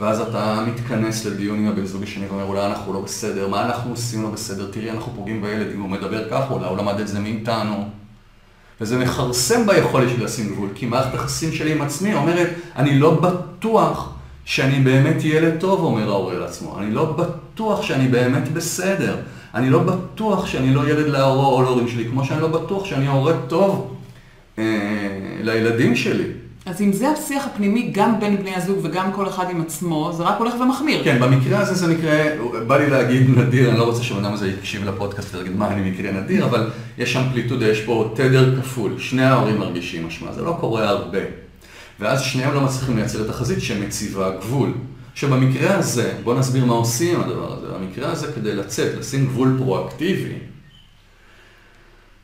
ואז 0.00 0.20
אתה 0.20 0.64
מתכנס 0.66 1.24
לדיון 1.24 1.58
עם 1.58 1.68
הבן 1.68 1.86
זוג 1.86 2.02
השני 2.02 2.26
ואומר, 2.26 2.44
אולי 2.44 2.66
אנחנו 2.66 2.92
לא 2.92 3.00
בסדר, 3.00 3.48
מה 3.48 3.66
אנחנו 3.66 3.90
עושים 3.90 4.22
לא 4.22 4.28
בסדר? 4.28 4.70
תראי, 4.70 4.90
אנחנו 4.90 5.12
פוגעים 5.16 5.42
בילד, 5.42 5.66
אם 5.74 5.80
הוא 5.80 5.90
מדבר 5.90 6.30
ככה, 6.30 6.54
אולי 6.54 6.66
הוא 6.66 6.78
למד 6.78 7.00
את 7.00 7.08
זה 7.08 7.20
מאיתנו. 7.20 7.88
וזה 8.80 8.98
מכרסם 8.98 9.66
ביכולת 9.66 10.08
שלי 10.08 10.24
לשים 10.24 10.52
גבול, 10.52 10.68
כי 10.74 10.86
מערכת 10.86 11.12
היחסים 11.12 11.52
שלי 11.52 11.72
עם 11.72 11.82
עצמי 11.82 12.14
אומרת, 12.14 12.48
אני 12.76 12.98
לא 12.98 13.14
בטוח 13.14 14.12
שאני 14.44 14.80
באמת 14.80 15.24
ילד 15.24 15.60
טוב, 15.60 15.80
אומר 15.80 16.08
ההורה 16.08 16.34
לעצמו. 16.34 16.78
אני 16.78 16.90
לא 16.90 17.04
בטוח 17.04 17.82
שאני 17.82 18.08
באמת 18.08 18.52
בסדר. 18.52 19.16
אני 19.54 19.70
לא 19.70 19.78
בטוח 19.78 20.46
שאני 20.46 20.74
לא 20.74 20.88
ילד 20.88 21.06
להורה 21.06 21.46
או 21.46 21.62
להורים 21.62 21.88
שלי, 21.88 22.08
כמו 22.08 22.24
שאני 22.24 22.40
לא 22.40 22.48
בטוח 22.48 22.84
שאני 22.84 23.06
הורה 23.06 23.32
טוב 23.48 23.96
אה, 24.58 24.64
לילדים 25.40 25.96
שלי. 25.96 26.45
אז 26.66 26.80
אם 26.80 26.92
זה 26.92 27.10
השיח 27.10 27.46
הפנימי 27.46 27.90
גם 27.92 28.20
בין 28.20 28.36
בני 28.36 28.54
הזוג 28.54 28.78
וגם 28.82 29.12
כל 29.12 29.28
אחד 29.28 29.50
עם 29.50 29.60
עצמו, 29.60 30.12
זה 30.16 30.22
רק 30.22 30.38
הולך 30.38 30.54
ומחמיר. 30.60 31.04
כן, 31.04 31.20
במקרה 31.20 31.58
הזה 31.58 31.74
זה 31.74 31.94
מקרה, 31.94 32.24
בא 32.66 32.76
לי 32.76 32.90
להגיד 32.90 33.38
נדיר, 33.38 33.70
אני 33.70 33.78
לא 33.78 33.84
רוצה 33.84 34.02
שהבן 34.02 34.24
הזה 34.24 34.48
יקשיב 34.48 34.84
לפודקאסט 34.84 35.34
ולהגיד 35.34 35.56
מה 35.56 35.68
אני 35.68 35.90
מקרה 35.90 36.12
נדיר, 36.12 36.44
אבל 36.44 36.70
יש 36.98 37.16
אמפליטודה, 37.16 37.66
יש 37.66 37.80
פה 37.80 38.10
תדר 38.14 38.60
כפול, 38.60 38.98
שני 38.98 39.24
ההורים 39.24 39.58
מרגישים 39.58 40.06
משמע, 40.06 40.32
זה 40.32 40.42
לא 40.42 40.56
קורה 40.60 40.88
הרבה. 40.88 41.18
ואז 42.00 42.22
שניהם 42.22 42.54
לא 42.54 42.60
מצליחים 42.60 42.96
לייצר 42.96 43.24
את 43.24 43.30
החזית 43.30 43.62
שמציבה 43.62 44.30
גבול. 44.40 44.72
עכשיו 45.12 45.30
במקרה 45.30 45.76
הזה, 45.76 46.12
בואו 46.24 46.38
נסביר 46.38 46.64
מה 46.64 46.74
עושים 46.74 47.14
עם 47.14 47.22
הדבר 47.22 47.52
הזה. 47.52 47.66
במקרה 47.66 48.12
הזה, 48.12 48.32
כדי 48.32 48.54
לצאת, 48.54 48.98
לשים 48.98 49.26
גבול 49.26 49.54
פרואקטיבי, 49.58 50.32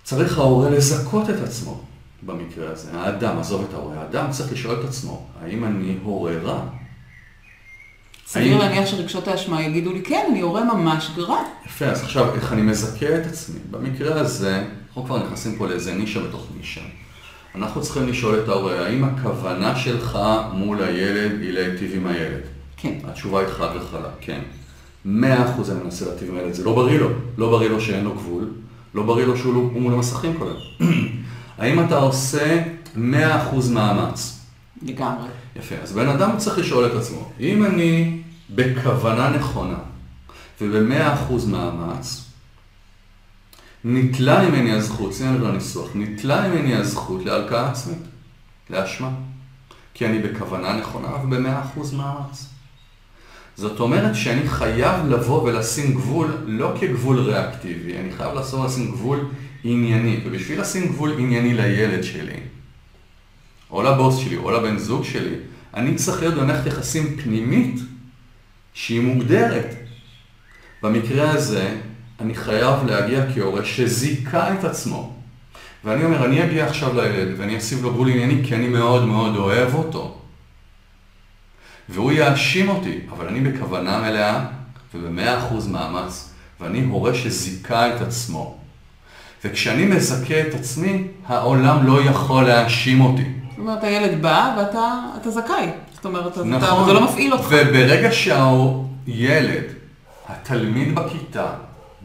צריך 0.03 0.39
ההורה 0.39 0.71
לזכות 0.71 1.31
את 1.31 1.43
עצמו. 1.45 1.92
במקרה 2.27 2.71
הזה, 2.71 2.89
האדם, 2.95 3.39
עזוב 3.39 3.67
את 3.69 3.75
ההורה, 3.75 4.01
האדם 4.01 4.31
צריך 4.31 4.53
לשאול 4.53 4.77
את 4.81 4.85
עצמו, 4.85 5.27
האם 5.43 5.65
אני 5.65 5.97
הורה 6.03 6.33
רע? 6.43 6.61
סביר 8.27 8.59
להניח 8.59 8.87
שרגשות 8.87 9.29
האשמה 9.29 9.63
יגידו 9.63 9.93
לי, 9.93 10.03
כן, 10.03 10.27
אני 10.31 10.41
הורה 10.41 10.65
ממש 10.75 11.11
גרע. 11.17 11.39
יפה, 11.67 11.85
אז 11.85 12.03
עכשיו, 12.03 12.35
איך 12.35 12.53
אני 12.53 12.63
מזכה 12.63 13.07
את 13.19 13.27
עצמי? 13.27 13.59
במקרה 13.71 14.21
הזה, 14.21 14.65
אנחנו 14.89 15.05
כבר 15.05 15.27
נכנסים 15.27 15.57
פה 15.57 15.67
לאיזה 15.67 15.95
נישה 15.95 16.21
בתוך 16.21 16.47
נישה. 16.57 16.81
אנחנו 17.55 17.83
צריכים 17.83 18.09
לשאול 18.09 18.41
את 18.45 18.49
ההורה, 18.49 18.87
האם 18.87 19.05
הכוונה 19.05 19.77
שלך 19.77 20.19
מול 20.53 20.83
הילד 20.83 21.41
היא 21.41 21.53
להיטיב 21.53 21.93
עם 21.95 22.07
הילד? 22.07 22.41
כן. 22.77 22.95
התשובה 23.05 23.41
היא 23.41 23.49
חד 23.49 23.69
וחלק, 23.77 24.11
כן. 24.21 24.41
מאה 25.05 25.51
אחוז 25.51 25.71
אני 25.71 25.85
מנסה 25.85 26.05
להיטיב 26.07 26.31
עם 26.31 26.37
הילד, 26.39 26.53
זה 26.55 26.65
לא 26.65 26.75
בריא 26.75 26.99
לו. 26.99 27.09
לא 27.39 27.51
בריא 27.51 27.69
לו 27.69 27.81
שאין 27.81 28.05
לו 28.05 28.15
גבול, 28.15 28.51
לא 28.95 29.03
בריא 29.03 29.25
לו 29.25 29.37
שהוא 29.37 29.55
לא- 29.55 29.81
מול 29.81 29.93
המסכים 29.95 30.35
כל 30.39 30.45
היום. 30.47 30.93
האם 31.59 31.85
אתה 31.85 31.97
עושה 31.97 32.63
100% 32.95 32.99
מאמץ? 33.71 34.41
לגמרי. 34.83 35.29
יפה, 35.57 35.75
אז 35.83 35.93
בן 35.93 36.09
אדם 36.09 36.31
צריך 36.37 36.59
לשאול 36.59 36.87
את 36.87 36.95
עצמו, 36.95 37.31
אם 37.41 37.65
אני 37.65 38.23
בכוונה 38.51 39.31
נכונה 39.31 39.79
וב-100% 40.61 41.47
מאמץ, 41.47 42.25
ניטלה 43.85 44.49
ממני 44.49 44.73
הזכות, 44.73 45.15
שימו 45.15 45.39
לב 45.39 45.43
לניסוח, 45.43 45.89
ניטלה 45.95 46.49
ממני 46.49 46.75
הזכות 46.75 47.25
להלקאה 47.25 47.71
עצמית, 47.71 48.03
לאשמה. 48.71 49.11
כי 49.95 50.07
אני 50.07 50.19
בכוונה 50.19 50.77
נכונה 50.77 51.09
וב-100% 51.09 51.95
מאמץ. 51.97 52.47
זאת 53.57 53.81
אומרת 53.81 54.15
שאני 54.15 54.49
חייב 54.49 55.07
לבוא 55.09 55.43
ולשים 55.43 55.95
גבול, 55.95 56.37
לא 56.47 56.73
כגבול 56.81 57.19
ריאקטיבי, 57.21 57.99
אני 57.99 58.13
חייב 58.13 58.35
לעשות 58.35 58.67
לשים 58.67 58.91
גבול 58.91 59.27
ענייני, 59.65 60.21
ובשביל 60.25 60.61
לשים 60.61 60.89
גבול 60.89 61.13
ענייני 61.19 61.55
לילד 61.55 62.05
שלי, 62.05 62.41
או 63.71 63.83
לבוס 63.83 64.19
שלי, 64.19 64.37
או 64.37 64.51
לבן 64.51 64.79
זוג 64.79 65.05
שלי, 65.05 65.35
אני 65.75 65.95
צריך 65.95 66.21
להיות 66.21 66.35
במערכת 66.35 66.67
יחסים 66.67 67.17
פנימית 67.17 67.81
שהיא 68.75 69.01
מוגדרת. 69.01 69.75
במקרה 70.83 71.31
הזה, 71.31 71.77
אני 72.21 72.35
חייב 72.35 72.87
להגיע 72.87 73.25
כהורה 73.35 73.65
שזיכה 73.65 74.55
את 74.55 74.65
עצמו. 74.65 75.17
ואני 75.85 76.05
אומר, 76.05 76.25
אני 76.25 76.45
אגיע 76.45 76.67
עכשיו 76.67 77.01
לילד 77.01 77.41
ואני 77.41 77.59
אשים 77.59 77.83
לו 77.83 77.93
גבול 77.93 78.09
ענייני 78.09 78.43
כי 78.45 78.55
אני 78.55 78.69
מאוד 78.69 79.07
מאוד 79.07 79.37
אוהב 79.37 79.75
אותו. 79.75 80.19
והוא 81.89 82.13
יאשים 82.13 82.69
אותי, 82.69 82.99
אבל 83.11 83.29
אני 83.29 83.41
בכוונה 83.41 83.99
מלאה 83.99 84.45
ובמאה 84.95 85.39
אחוז 85.39 85.67
מאמץ, 85.69 86.31
ואני 86.61 86.85
הורה 86.85 87.15
שזיכה 87.15 87.97
את 87.97 88.01
עצמו. 88.01 88.62
וכשאני 89.45 89.85
מזכה 89.85 90.41
את 90.41 90.55
עצמי, 90.55 91.05
העולם 91.27 91.87
לא 91.87 92.03
יכול 92.03 92.45
להאשים 92.45 93.01
אותי. 93.01 93.25
זאת 93.51 93.59
אומרת, 93.59 93.85
הילד 93.85 94.23
בא 94.23 94.55
ואתה 94.59 95.31
זכאי. 95.31 95.69
זאת 95.93 96.05
אומרת, 96.05 96.39
נכון. 96.39 96.55
אתה, 96.55 96.85
זה 96.87 96.93
לא 96.93 97.05
מפעיל 97.05 97.33
אותך. 97.33 97.47
וברגע 97.51 98.13
שהילד, 98.13 99.65
התלמיד 100.29 100.95
בכיתה, 100.95 101.47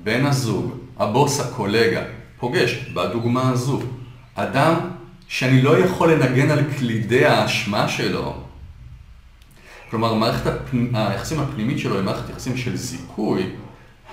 בן 0.04 0.26
הזוג, 0.26 0.73
הבוס, 1.00 1.39
הקולגה, 1.39 2.02
פוגש, 2.39 2.73
בדוגמה 2.93 3.50
הזו, 3.50 3.80
אדם 4.36 4.73
שאני 5.28 5.62
לא 5.62 5.80
יכול 5.80 6.13
לנגן 6.13 6.52
על 6.52 6.60
קלידי 6.78 7.26
האשמה 7.26 7.88
שלו, 7.88 8.34
כלומר, 9.89 10.13
מערכת 10.13 10.47
הפנ... 10.47 10.95
היחסים 10.95 11.39
הפנימית 11.39 11.80
שלו 11.80 11.95
היא 11.95 12.04
מערכת 12.04 12.30
יחסים 12.30 12.58
של 12.58 12.78
זיכוי, 12.78 13.50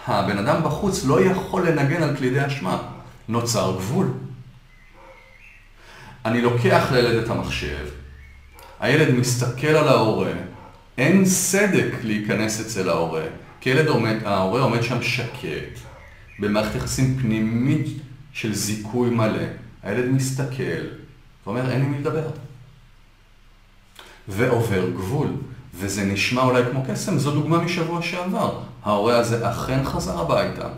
הבן 0.06 0.38
אדם 0.38 0.62
בחוץ 0.64 1.04
לא 1.04 1.20
יכול 1.20 1.68
לנגן 1.68 2.02
על 2.02 2.16
קלידי 2.16 2.46
אשמה. 2.46 2.78
נוצר 3.28 3.76
גבול. 3.76 4.06
אני 6.24 6.40
לוקח 6.40 6.88
לילד 6.92 7.24
את 7.24 7.30
המחשב, 7.30 7.86
הילד 8.80 9.14
מסתכל 9.14 9.66
על 9.66 9.88
ההורה, 9.88 10.32
אין 10.98 11.24
סדק 11.24 11.90
להיכנס 12.02 12.60
אצל 12.60 12.88
ההורה, 12.88 13.24
כי 13.60 13.70
ילד 13.70 13.86
עומד, 13.86 14.16
ההורה 14.24 14.60
עומד 14.60 14.82
שם 14.82 15.02
שקט, 15.02 15.78
במערכת 16.38 16.74
יחסים 16.74 17.18
פנימית 17.18 17.86
של 18.32 18.54
זיכוי 18.54 19.10
מלא. 19.10 19.42
הילד 19.82 20.10
מסתכל 20.10 20.86
ואומר, 21.46 21.70
אין 21.70 21.80
לי 21.80 21.86
מי 21.86 21.98
לדבר. 21.98 22.28
ועובר 24.28 24.90
גבול. 24.90 25.28
וזה 25.74 26.04
נשמע 26.04 26.42
אולי 26.42 26.62
כמו 26.70 26.84
קסם, 26.88 27.18
זו 27.18 27.30
דוגמה 27.30 27.58
משבוע 27.58 28.02
שעבר. 28.02 28.60
ההורה 28.82 29.18
הזה 29.18 29.50
אכן 29.50 29.84
חזר 29.84 30.20
הביתה, 30.20 30.68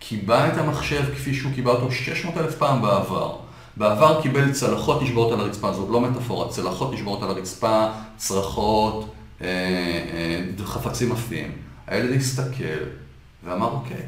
קיבע 0.00 0.48
את 0.48 0.58
המחשב 0.58 1.14
כפי 1.14 1.34
שהוא 1.34 1.52
קיבע 1.54 1.70
אותו 1.70 1.92
600 1.92 2.36
אלף 2.36 2.54
פעם 2.54 2.82
בעבר. 2.82 3.36
בעבר 3.76 4.22
קיבל 4.22 4.52
צלחות 4.52 5.02
נשברות 5.02 5.32
על 5.32 5.40
הרצפה, 5.40 5.72
זאת 5.72 5.88
לא 5.90 6.00
מטאפורה, 6.00 6.48
צלחות 6.48 6.92
נשברות 6.92 7.22
על 7.22 7.28
הרצפה, 7.28 7.86
צרחות, 8.16 9.14
אה, 9.40 9.46
אה, 9.48 10.64
חפצים 10.64 11.12
עפים. 11.12 11.52
הילד 11.86 12.16
הסתכל 12.16 12.84
ואמר, 13.44 13.70
אוקיי, 13.70 14.02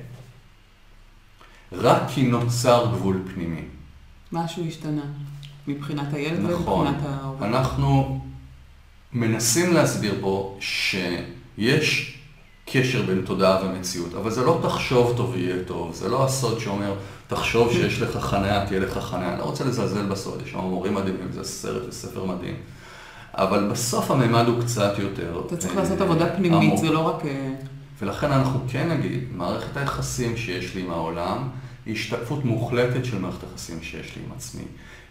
רק 1.72 2.02
כי 2.14 2.22
נוצר 2.22 2.86
גבול 2.92 3.22
פנימי. 3.34 3.64
משהו 4.32 4.66
השתנה 4.66 5.02
מבחינת 5.68 6.12
הילד 6.12 6.50
נכון. 6.50 6.86
ומבחינת 6.86 7.06
ההורה. 7.06 7.48
אנחנו 7.48 8.20
מנסים 9.12 9.72
להסביר 9.72 10.18
פה 10.20 10.58
שיש 10.60 12.18
קשר 12.66 13.02
בין 13.02 13.22
תודעה 13.24 13.64
ומציאות, 13.64 14.14
אבל 14.14 14.30
זה 14.30 14.44
לא 14.44 14.60
תחשוב 14.62 15.14
טוב 15.16 15.36
יהיה 15.36 15.56
טוב, 15.66 15.94
זה 15.94 16.08
לא 16.08 16.24
הסוד 16.24 16.60
שאומר 16.60 16.94
תחשוב 17.26 17.72
שיש 17.72 18.02
לך 18.02 18.16
חניה, 18.16 18.66
תהיה 18.66 18.80
לך 18.80 18.98
חניה. 18.98 19.28
אני 19.28 19.38
לא 19.38 19.44
רוצה 19.44 19.64
לזלזל 19.64 20.06
בסוד, 20.06 20.42
יש 20.46 20.52
שם 20.52 20.58
מורים 20.58 20.94
מדהימים, 20.94 21.32
זה 21.32 21.44
סרט 21.44 21.82
וספר 21.88 22.24
מדהים. 22.24 22.54
אבל 23.34 23.68
בסוף 23.70 24.10
הממד 24.10 24.44
הוא 24.46 24.62
קצת 24.62 24.92
יותר... 24.98 25.42
אתה 25.46 25.56
צריך 25.56 25.76
אה, 25.76 25.82
לעשות 25.82 26.00
עבודה 26.00 26.36
פנימית. 26.36 26.78
זה 26.78 26.90
לא 26.90 26.98
רק... 26.98 27.26
אה, 27.26 27.50
ולכן 28.00 28.32
אנחנו 28.32 28.60
כן 28.68 28.88
נגיד, 28.88 29.24
מערכת 29.32 29.76
היחסים 29.76 30.36
שיש 30.36 30.74
לי 30.74 30.82
עם 30.82 30.90
העולם 30.90 31.48
היא 31.86 31.94
השתקפות 31.94 32.44
מוחלטת 32.44 33.04
של 33.04 33.18
מערכת 33.18 33.44
היחסים 33.44 33.82
שיש 33.82 34.16
לי 34.16 34.22
עם 34.26 34.32
עצמי. 34.36 34.64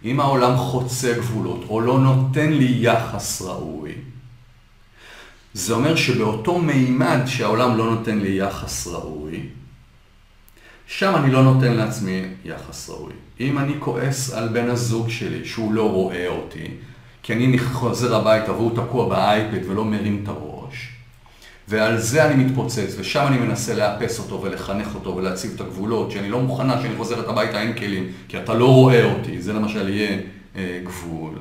אם 0.06 0.20
העולם 0.20 0.58
חוצה 0.58 1.14
גבולות 1.18 1.66
או 1.70 1.82
לא 1.82 2.00
נותן 2.00 2.54
לי 2.54 2.78
יחס 2.80 3.42
ראוי, 3.42 3.92
זה 5.54 5.74
אומר 5.74 5.96
שבאותו 5.96 6.60
מימד 6.60 7.20
שהעולם 7.26 7.78
לא 7.78 7.90
נותן 7.90 8.20
לי 8.20 8.30
יחס 8.30 8.88
ראוי, 8.88 9.40
שם 10.88 11.16
אני 11.16 11.32
לא 11.32 11.44
נותן 11.44 11.74
לעצמי 11.74 12.22
יחס 12.46 12.90
ראוי. 12.90 13.14
אם 13.40 13.58
אני 13.58 13.74
כועס 13.80 14.34
על 14.34 14.48
בן 14.48 14.70
הזוג 14.70 15.10
שלי 15.10 15.46
שהוא 15.46 15.74
לא 15.74 15.92
רואה 15.92 16.28
אותי, 16.28 16.68
כי 17.24 17.34
אני 17.34 17.60
חוזר 17.60 18.16
הביתה 18.16 18.52
והוא 18.52 18.76
תקוע 18.76 19.10
באייפד 19.10 19.70
ולא 19.70 19.86
מרים 19.86 20.20
את 20.24 20.28
הראש, 20.28 20.90
ועל 21.68 21.98
זה 21.98 22.26
אני 22.26 22.44
מתפוצץ, 22.44 22.96
ושם 22.98 23.24
אני 23.28 23.38
מנסה 23.38 23.76
לאפס 23.76 24.20
אותו 24.20 24.42
ולחנך 24.42 24.96
אותו 24.96 25.16
ולהציב 25.16 25.52
את 25.56 25.62
הגבולות, 25.62 26.12
שאני 26.12 26.30
לא 26.30 26.42
מוכנה 26.42 26.82
שאני 26.82 26.96
חוזרת 26.98 27.28
הביתה 27.28 27.62
אין 27.62 27.74
כלים, 27.74 28.12
כי 28.28 28.38
אתה 28.38 28.54
לא 28.54 28.74
רואה 28.74 29.14
אותי, 29.14 29.42
זה 29.42 29.54
למשל 29.54 29.90
יהיה 29.90 30.18
אה, 30.56 30.82
גבול. 30.84 31.34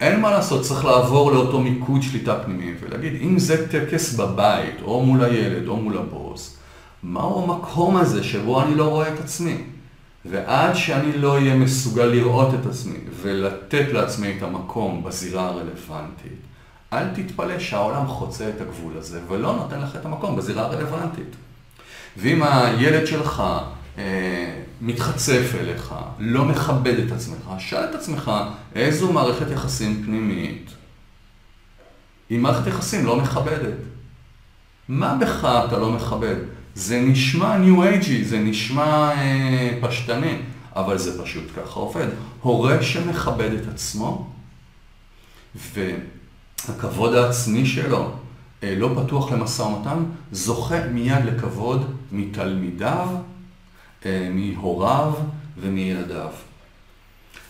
אין 0.00 0.20
מה 0.20 0.30
לעשות, 0.30 0.62
צריך 0.62 0.84
לעבור 0.84 1.32
לאותו 1.32 1.60
מיקוד 1.60 2.02
שליטה 2.02 2.38
פנימי 2.38 2.72
ולהגיד, 2.80 3.12
אם 3.22 3.38
זה 3.38 3.68
טקס 3.68 4.14
בבית, 4.14 4.74
או 4.82 5.02
מול 5.02 5.24
הילד, 5.24 5.68
או 5.68 5.76
מול 5.76 5.98
הבוס, 5.98 6.56
מהו 7.02 7.42
המקום 7.42 7.96
הזה 7.96 8.24
שבו 8.24 8.62
אני 8.62 8.74
לא 8.74 8.84
רואה 8.84 9.14
את 9.14 9.20
עצמי? 9.20 9.56
ועד 10.24 10.74
שאני 10.74 11.12
לא 11.18 11.34
אהיה 11.34 11.54
מסוגל 11.54 12.04
לראות 12.04 12.54
את 12.54 12.66
עצמי 12.66 12.98
ולתת 13.22 13.86
לעצמי 13.92 14.34
את 14.36 14.42
המקום 14.42 15.04
בזירה 15.04 15.46
הרלוונטית, 15.46 16.38
אל 16.92 17.04
תתפלא 17.14 17.58
שהעולם 17.58 18.06
חוצה 18.06 18.48
את 18.48 18.60
הגבול 18.60 18.92
הזה 18.96 19.20
ולא 19.28 19.56
נותן 19.56 19.80
לך 19.80 19.96
את 19.96 20.06
המקום 20.06 20.36
בזירה 20.36 20.64
הרלוונטית. 20.64 21.36
ואם 22.16 22.42
הילד 22.42 23.06
שלך 23.06 23.42
מתחצף 24.80 25.52
אליך, 25.60 25.94
לא 26.18 26.44
מכבד 26.44 26.98
את 26.98 27.12
עצמך, 27.12 27.50
שאל 27.58 27.84
את 27.84 27.94
עצמך 27.94 28.30
איזו 28.74 29.12
מערכת 29.12 29.50
יחסים 29.50 30.02
פנימית 30.06 30.70
היא 32.30 32.38
מערכת 32.38 32.66
יחסים 32.66 33.06
לא 33.06 33.16
מכבדת. 33.16 33.74
מה 34.88 35.14
בך 35.14 35.44
אתה 35.68 35.78
לא 35.78 35.92
מכבד? 35.92 36.36
זה 36.74 37.00
נשמע 37.00 37.58
ניו 37.58 37.82
אייג'י, 37.82 38.24
זה 38.24 38.38
נשמע 38.38 39.10
אה, 39.10 39.78
פשטני, 39.80 40.36
אבל 40.76 40.98
זה 40.98 41.22
פשוט 41.22 41.44
ככה 41.56 41.80
עובד. 41.80 42.06
הורה 42.40 42.82
שמכבד 42.82 43.50
את 43.52 43.68
עצמו, 43.68 44.30
והכבוד 45.74 47.14
העצמי 47.14 47.66
שלו 47.66 48.10
אה, 48.62 48.74
לא 48.76 48.90
פתוח 48.96 49.32
למשא 49.32 49.62
ומתן, 49.62 50.04
זוכה 50.32 50.86
מיד 50.92 51.24
לכבוד 51.24 51.94
מתלמידיו, 52.12 53.08
אה, 54.06 54.28
מהוריו 54.32 55.12
ומילדיו. 55.60 56.28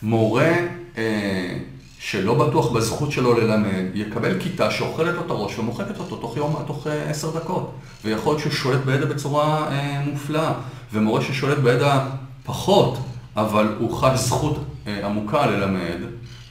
מורה 0.03 0.53
אה, 0.99 1.59
שלא 1.99 2.35
בטוח 2.35 2.73
בזכות 2.73 3.13
שלו 3.13 3.41
ללמד, 3.41 3.85
יקבל 3.95 4.41
כיתה 4.41 4.71
שאוכלת 4.71 5.15
לו 5.15 5.21
את 5.21 5.31
הראש 5.31 5.59
ומוחקת 5.59 5.99
אותו 5.99 6.17
תוך 6.17 6.37
יום, 6.37 6.57
תוך 6.67 6.87
אה, 6.87 7.11
עשר 7.11 7.31
דקות. 7.39 7.75
ויכול 8.05 8.33
להיות 8.33 8.41
שהוא 8.41 8.53
שולט 8.53 8.81
בידע 8.81 9.05
בצורה 9.05 9.69
אה, 9.71 10.01
מופלאה. 10.07 10.53
ומורה 10.93 11.23
ששולט 11.23 11.59
בידע 11.59 12.07
פחות, 12.45 12.99
אבל 13.37 13.75
הוא 13.79 13.97
חש 13.97 14.19
זכות 14.21 14.65
אה, 14.87 15.07
עמוקה 15.07 15.47
ללמד, 15.47 15.99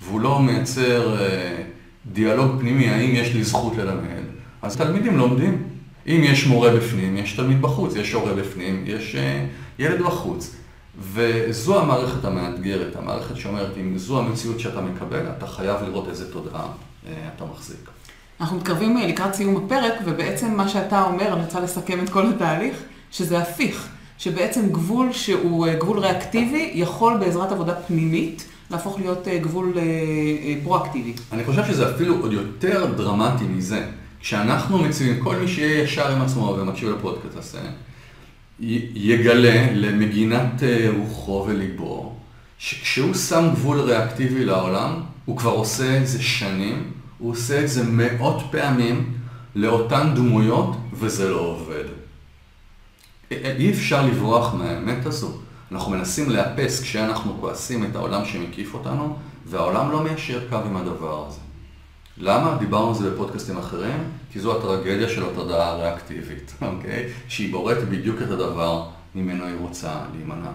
והוא 0.04 0.22
לא 0.22 0.40
מייצר 0.40 1.20
אה, 1.20 1.64
דיאלוג 2.14 2.60
פנימי, 2.60 2.90
האם 2.90 3.16
יש 3.16 3.34
לי 3.34 3.44
זכות 3.44 3.78
ללמד, 3.78 4.24
אז 4.62 4.78
תלמידים 4.78 5.18
לומדים. 5.18 5.64
אם 6.08 6.22
יש 6.24 6.48
מורה 6.48 6.76
בפנים, 6.76 7.18
יש 7.18 7.34
תלמיד 7.34 7.62
בחוץ, 7.62 7.96
יש 7.96 8.14
הורה 8.14 8.34
בפנים, 8.34 8.84
יש 8.86 9.16
אה, 9.16 9.46
ילד 9.80 10.02
בחוץ. 10.02 10.56
וזו 11.00 11.82
המערכת 11.82 12.26
המאתגרת, 12.26 12.96
המערכת 12.96 13.38
שאומרת, 13.38 13.78
אם 13.82 13.98
זו 13.98 14.20
המציאות 14.20 14.60
שאתה 14.60 14.82
מקבל, 14.82 15.26
אתה 15.38 15.48
חייב 15.48 15.84
לראות 15.84 16.08
איזה 16.10 16.32
תודעה 16.32 16.68
אה, 17.08 17.14
אתה 17.36 17.46
מחזיק. 17.46 17.90
אנחנו 18.42 18.58
מתקרבים 18.58 18.98
אה, 18.98 19.08
לקראת 19.08 19.34
סיום 19.34 19.66
הפרק, 19.66 19.94
ובעצם 20.06 20.54
מה 20.58 20.70
שאתה 20.70 21.04
אומר, 21.04 21.34
אני 21.34 21.42
רוצה 21.42 21.60
לסכם 21.60 22.04
את 22.04 22.10
כל 22.10 22.30
התהליך, 22.30 22.78
שזה 23.12 23.40
הפיך, 23.40 23.88
שבעצם 24.18 24.70
גבול 24.72 25.14
שהוא 25.14 25.68
אה, 25.68 25.76
גבול 25.76 26.00
ריאקטיבי, 26.00 26.72
יכול 26.74 27.18
בעזרת 27.18 27.52
עבודה 27.52 27.76
פנימית 27.76 28.46
להפוך 28.72 29.00
להיות 29.00 29.28
גבול 29.28 29.74
פרואקטיבי. 30.64 31.14
אני 31.32 31.44
חושב 31.44 31.66
שזה 31.66 31.96
אפילו 31.96 32.16
עוד 32.22 32.34
יותר 32.34 32.94
דרמטי 32.98 33.44
מזה. 33.44 33.86
כשאנחנו 34.20 34.78
מציבים, 34.78 35.24
כל 35.24 35.36
מי 35.36 35.48
שיהיה 35.48 35.84
ישר 35.84 36.12
עם 36.12 36.22
עצמו 36.22 36.56
ומקשיב 36.60 36.90
לפודקאסט 36.90 37.38
הזה, 37.38 37.60
יגלה 38.60 39.72
למגינת 39.74 40.64
אה, 40.64 40.88
רוחו 40.98 41.46
וליבו, 41.48 42.16
שכשהוא 42.58 43.14
שם 43.14 43.50
גבול 43.54 43.80
ריאקטיבי 43.80 44.46
לעולם, 44.46 44.94
הוא 45.26 45.38
כבר 45.38 45.52
עושה 45.52 45.98
את 45.98 46.08
זה 46.08 46.22
שנים, 46.24 46.92
הוא 47.18 47.32
עושה 47.32 47.62
את 47.64 47.70
זה 47.70 47.84
מאות 47.84 48.42
פעמים 48.52 49.14
לאותן 49.56 50.12
דמויות, 50.16 50.72
וזה 50.94 51.30
לא 51.30 51.40
עובד. 51.40 51.84
אי- 53.32 53.52
אי 53.58 53.70
אפשר 53.72 54.06
לברוח 54.06 54.54
מהאמת 54.54 55.06
הזו. 55.06 55.32
אנחנו 55.72 55.92
מנסים 55.92 56.30
לאפס 56.30 56.82
כשאנחנו 56.82 57.38
כועסים 57.40 57.86
את 57.86 57.96
העולם 57.96 58.26
שמקיף 58.26 58.74
אותנו, 58.74 59.16
והעולם 59.46 59.92
לא 59.92 60.04
מיישר 60.04 60.40
קו 60.50 60.56
עם 60.56 60.78
הדבר 60.78 61.26
הזה. 61.28 61.40
למה? 62.18 62.56
דיברנו 62.60 62.88
על 62.90 62.96
זה 62.96 63.10
בפודקאסטים 63.12 63.58
אחרים, 63.58 63.98
כי 64.38 64.42
זו 64.42 64.58
הטרגדיה 64.58 65.10
של 65.10 65.30
התודעה 65.30 65.70
הריאקטיבית, 65.70 66.54
אוקיי? 66.62 67.10
שהיא 67.28 67.52
בוראת 67.52 67.90
בדיוק 67.90 68.22
את 68.22 68.32
הדבר 68.32 68.90
ממנו 69.16 69.46
היא 69.46 69.56
רוצה 69.60 69.94
להימנע. 70.16 70.52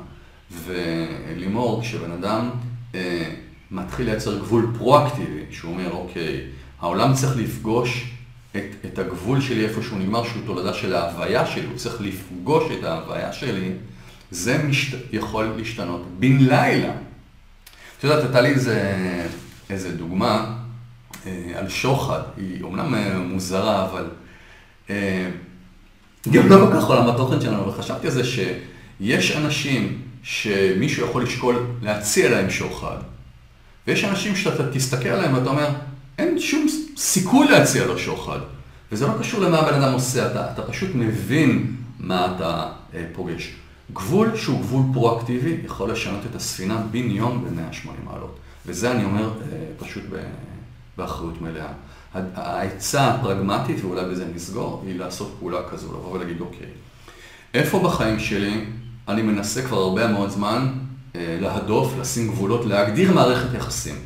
ולימור, 0.64 1.82
כשבן 1.82 2.10
אדם 2.10 2.50
אה, 2.94 3.30
מתחיל 3.70 4.06
לייצר 4.06 4.38
גבול 4.38 4.72
פרואקטיבי, 4.78 5.44
שהוא 5.50 5.72
אומר, 5.72 5.92
אוקיי, 5.92 6.40
העולם 6.80 7.14
צריך 7.14 7.36
לפגוש 7.36 8.10
את, 8.56 8.62
את 8.84 8.98
הגבול 8.98 9.40
שלי 9.40 9.64
איפה 9.64 9.82
שהוא 9.82 9.98
נגמר, 9.98 10.24
שהוא 10.24 10.42
תולדה 10.46 10.74
של 10.74 10.94
ההוויה 10.94 11.46
שלי, 11.46 11.66
הוא 11.66 11.76
צריך 11.76 12.00
לפגוש 12.00 12.64
את 12.78 12.84
ההוויה 12.84 13.32
שלי, 13.32 13.72
זה 14.30 14.62
משת... 14.62 14.98
יכול 15.12 15.44
להשתנות 15.44 16.02
בן 16.18 16.36
לילה. 16.38 16.92
את 17.98 18.04
יודעת, 18.04 18.22
הייתה 18.22 18.40
לי 18.40 18.48
איזה, 18.48 18.96
איזה 19.70 19.96
דוגמה 19.96 20.61
על 21.54 21.68
שוחד, 21.68 22.20
היא 22.36 22.62
אומנם 22.62 22.94
אה, 22.94 23.18
מוזרה, 23.18 23.84
אבל 23.84 24.04
אה, 24.90 25.30
גם 26.32 26.48
לא 26.48 26.66
כל 26.66 26.76
כך 26.76 26.84
עולם 26.84 27.08
התוכן 27.08 27.40
שלנו, 27.40 27.62
אבל 27.64 27.72
חשבתי 27.72 28.06
על 28.06 28.12
זה 28.12 28.22
שיש 28.24 29.36
אנשים 29.36 29.98
שמישהו 30.22 31.06
יכול 31.06 31.22
לשקול 31.22 31.66
להציע 31.82 32.30
להם 32.30 32.50
שוחד, 32.50 32.96
ויש 33.86 34.04
אנשים 34.04 34.36
שאתה 34.36 34.72
תסתכל 34.72 35.08
עליהם 35.08 35.34
ואתה 35.34 35.50
אומר, 35.50 35.68
אין 36.18 36.40
שום 36.40 36.66
סיכוי 36.96 37.48
להציע 37.48 37.86
לו 37.86 37.98
שוחד. 37.98 38.38
וזה 38.92 39.06
לא 39.06 39.12
קשור 39.20 39.40
למה 39.40 39.58
הבן 39.58 39.82
אדם 39.82 39.92
עושה, 39.92 40.30
אתה, 40.30 40.52
אתה 40.52 40.62
פשוט 40.62 40.90
מבין 40.94 41.76
מה 41.98 42.36
אתה 42.36 42.68
אה, 42.94 43.04
פוגש. 43.12 43.52
גבול 43.92 44.36
שהוא 44.36 44.60
גבול 44.60 44.82
פרואקטיבי 44.92 45.56
יכול 45.64 45.92
לשנות 45.92 46.20
את 46.30 46.36
הספינה 46.36 46.76
בן 46.90 47.10
יום 47.10 47.44
ב-180 47.44 48.04
מעלות. 48.04 48.38
וזה 48.66 48.92
אני 48.92 49.04
אומר 49.04 49.24
אה, 49.24 49.58
פשוט 49.78 50.02
ב, 50.10 50.16
באחריות 50.96 51.40
מלאה. 51.40 51.72
העצה 52.34 53.06
הפרגמטית, 53.08 53.84
ואולי 53.84 54.04
בזה 54.04 54.26
נסגור, 54.34 54.84
היא 54.86 54.98
לעשות 54.98 55.36
פעולה 55.38 55.58
כזו, 55.70 55.86
לבוא 55.86 56.12
ולהגיד, 56.12 56.40
אוקיי, 56.40 56.66
איפה 57.54 57.78
בחיים 57.78 58.18
שלי 58.18 58.64
אני 59.08 59.22
מנסה 59.22 59.62
כבר 59.62 59.78
הרבה 59.78 60.06
מאוד 60.06 60.30
זמן 60.30 60.72
אה, 61.16 61.38
להדוף, 61.40 61.92
לשים 62.00 62.28
גבולות, 62.28 62.64
להגדיר 62.64 63.12
מערכת 63.12 63.54
יחסים. 63.54 63.96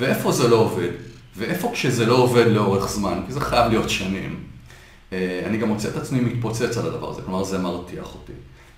ואיפה 0.00 0.32
זה 0.32 0.48
לא 0.48 0.56
עובד, 0.56 0.88
ואיפה 1.36 1.70
כשזה 1.72 2.06
לא 2.06 2.14
עובד 2.14 2.46
לאורך 2.46 2.88
זמן, 2.88 3.20
כי 3.26 3.32
זה 3.32 3.40
חייב 3.40 3.70
להיות 3.72 3.90
שנים. 3.90 4.36
אה, 5.12 5.42
אני 5.46 5.58
גם 5.58 5.68
מוצא 5.68 5.88
את 5.88 5.96
עצמי 5.96 6.20
מתפוצץ 6.20 6.76
על 6.78 6.86
הדבר 6.86 7.10
הזה, 7.10 7.22
כלומר 7.22 7.44
זה 7.44 7.58
מרתיח 7.58 8.14
אותי. 8.14 8.32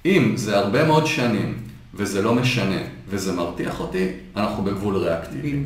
אם 0.07 0.37
זה 0.37 0.59
הרבה 0.59 0.85
מאוד 0.85 1.07
שנים, 1.07 1.59
וזה 1.95 2.23
לא 2.23 2.35
משנה, 2.35 2.81
וזה 3.09 3.33
מרתיח 3.33 3.81
אותי, 3.81 4.07
אנחנו 4.37 4.65
בגבול 4.65 4.97
ריאקטיבי. 4.97 5.63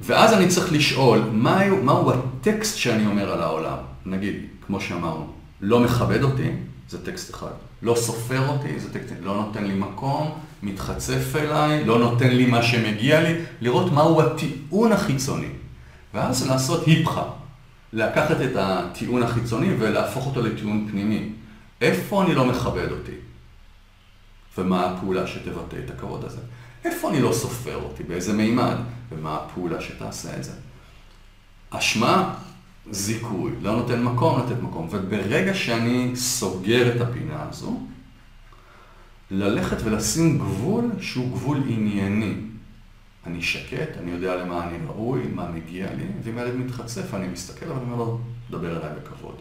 ואז 0.00 0.32
אני 0.32 0.48
צריך 0.48 0.72
לשאול, 0.72 1.22
מהו, 1.32 1.82
מהו 1.82 2.12
הטקסט 2.12 2.76
שאני 2.76 3.06
אומר 3.06 3.32
על 3.32 3.40
העולם? 3.42 3.76
נגיד, 4.06 4.34
כמו 4.66 4.80
שאמרנו, 4.80 5.26
לא 5.60 5.80
מכבד 5.80 6.22
אותי, 6.22 6.50
זה 6.88 7.04
טקסט 7.04 7.34
אחד. 7.34 7.50
לא 7.82 7.94
סופר 7.94 8.48
אותי, 8.48 8.80
זה 8.80 8.92
טקסט, 8.92 9.12
לא 9.22 9.34
נותן 9.34 9.64
לי 9.64 9.74
מקום, 9.74 10.30
מתחצף 10.62 11.36
אליי, 11.36 11.84
לא 11.84 11.98
נותן 11.98 12.30
לי 12.30 12.46
מה 12.46 12.62
שמגיע 12.62 13.20
לי, 13.22 13.34
לראות 13.60 13.92
מהו 13.92 14.22
הטיעון 14.22 14.92
החיצוני. 14.92 15.48
ואז 16.14 16.48
לעשות 16.48 16.86
היפכה, 16.86 17.24
לקחת 17.92 18.40
את 18.40 18.56
הטיעון 18.56 19.22
החיצוני 19.22 19.74
ולהפוך 19.78 20.26
אותו 20.26 20.42
לטיעון 20.42 20.88
פנימי. 20.90 21.28
איפה 21.80 22.22
אני 22.22 22.34
לא 22.34 22.44
מכבד 22.44 22.90
אותי? 22.90 23.12
ומה 24.58 24.86
הפעולה 24.86 25.26
שתבטא 25.26 25.76
את 25.84 25.90
הכבוד 25.90 26.24
הזה? 26.24 26.40
איפה 26.84 27.10
אני 27.10 27.20
לא 27.20 27.32
סופר 27.32 27.76
אותי? 27.76 28.02
באיזה 28.02 28.32
מימד? 28.32 28.76
ומה 29.10 29.36
הפעולה 29.36 29.80
שתעשה 29.80 30.36
את 30.36 30.44
זה? 30.44 30.52
אשמה, 31.70 32.34
זיכוי, 32.90 33.52
לא 33.62 33.76
נותן 33.76 34.02
מקום 34.02 34.40
לתת 34.40 34.62
מקום. 34.62 34.88
וברגע 34.90 35.54
שאני 35.54 36.12
סוגר 36.16 36.96
את 36.96 37.00
הפינה 37.00 37.46
הזו, 37.48 37.80
ללכת 39.30 39.76
ולשים 39.84 40.38
גבול 40.38 40.90
שהוא 41.00 41.30
גבול 41.32 41.62
ענייני. 41.68 42.34
אני 43.26 43.42
שקט, 43.42 43.98
אני 43.98 44.10
יודע 44.10 44.36
למה 44.36 44.68
אני 44.68 44.78
ראוי, 44.86 45.22
מה 45.34 45.50
מגיע 45.50 45.94
לי, 45.94 46.04
ואם 46.22 46.38
הילד 46.38 46.54
מתחצף, 46.56 47.14
אני 47.14 47.28
מסתכל, 47.28 47.66
אבל 47.66 47.74
אני 47.74 47.92
אומר 47.92 47.96
לו, 47.96 48.20
דבר 48.50 48.76
אליי 48.76 48.90
בכבוד. 49.02 49.34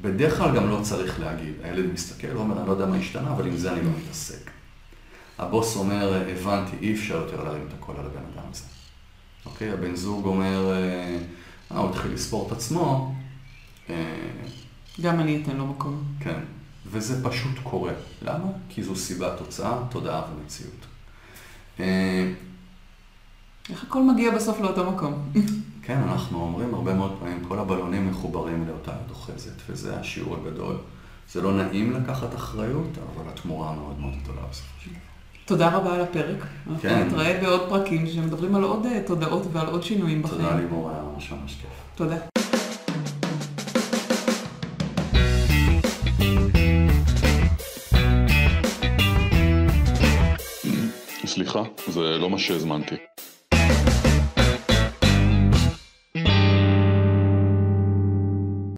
בדרך 0.00 0.38
כלל 0.38 0.56
גם 0.56 0.68
לא 0.68 0.80
צריך 0.82 1.20
להגיד. 1.20 1.52
הילד 1.62 1.92
מסתכל, 1.92 2.26
הוא 2.26 2.40
אומר, 2.40 2.58
אני 2.58 2.66
לא 2.66 2.72
יודע 2.72 2.86
מה 2.86 2.96
השתנה, 2.96 3.32
אבל 3.32 3.46
עם 3.46 3.56
זה 3.56 3.72
אני 3.72 3.84
לא 3.84 3.90
מתעסק. 4.02 4.50
הבוס 5.38 5.76
אומר, 5.76 6.22
הבנתי, 6.28 6.76
אי 6.80 6.94
אפשר 6.94 7.16
יותר 7.16 7.44
להרים 7.44 7.66
את 7.68 7.72
הקול 7.78 7.96
על 7.98 8.06
הבן 8.06 8.24
אדם 8.34 8.44
הזה. 8.50 8.64
אוקיי? 9.46 9.72
הבן 9.72 9.96
זוג 9.96 10.26
אומר, 10.26 10.72
אה, 10.72 11.18
הוא 11.78 11.90
התחיל 11.90 12.12
לספור 12.12 12.46
את 12.46 12.52
עצמו. 12.52 13.14
אה, 13.90 13.94
גם 15.00 15.20
אני 15.20 15.42
אתן 15.42 15.56
לו 15.56 15.66
מקום. 15.66 16.02
כן, 16.20 16.40
וזה 16.86 17.28
פשוט 17.28 17.58
קורה. 17.62 17.92
למה? 18.22 18.46
כי 18.68 18.82
זו 18.82 18.96
סיבה, 18.96 19.36
תוצאה, 19.36 19.78
תודעה 19.90 20.22
ומציאות. 20.32 20.86
אה, 21.80 22.32
איך 23.70 23.84
הכל 23.84 24.02
מגיע 24.02 24.34
בסוף 24.34 24.60
לאותו 24.60 24.90
מקום? 24.90 25.32
כן, 25.86 25.98
אנחנו 25.98 26.40
אומרים 26.42 26.74
הרבה 26.74 26.94
מאוד 26.94 27.16
פעמים, 27.20 27.44
כל 27.48 27.58
הבלונים 27.58 28.10
מחוברים 28.10 28.68
לאותה 28.68 28.92
דוחזת, 29.08 29.52
וזה 29.68 30.00
השיעור 30.00 30.36
הגדול. 30.36 30.76
זה 31.32 31.42
לא 31.42 31.52
נעים 31.52 31.92
לקחת 31.92 32.34
אחריות, 32.34 32.98
אבל 32.98 33.28
התמורה 33.28 33.72
מאוד 33.72 34.00
מאוד 34.00 34.14
גדולה 34.22 34.40
בסופו 34.50 34.80
של 34.80 34.90
דבר. 34.90 34.98
תודה 35.48 35.68
רבה 35.68 35.94
על 35.94 36.00
הפרק. 36.00 36.46
כן. 36.80 36.88
אנחנו 36.88 37.06
נתראה 37.06 37.38
בעוד 37.42 37.68
פרקים 37.68 38.06
שמדברים 38.06 38.54
על 38.54 38.62
עוד 38.62 38.86
אה, 38.86 39.00
תודעות 39.06 39.46
ועל 39.52 39.66
עוד 39.66 39.82
שינויים 39.82 40.22
בחיים. 40.22 40.42
תודה 40.42 40.56
לימור, 40.56 40.90
היה 40.90 41.02
ממש 41.02 41.32
ממש 41.32 41.56
כיף. 41.60 41.70
תודה. 41.94 42.16
סליחה, 51.26 51.62
זה 51.88 52.00
לא 52.00 52.30
מה 52.30 52.38
שהזמנתי. 52.38 52.94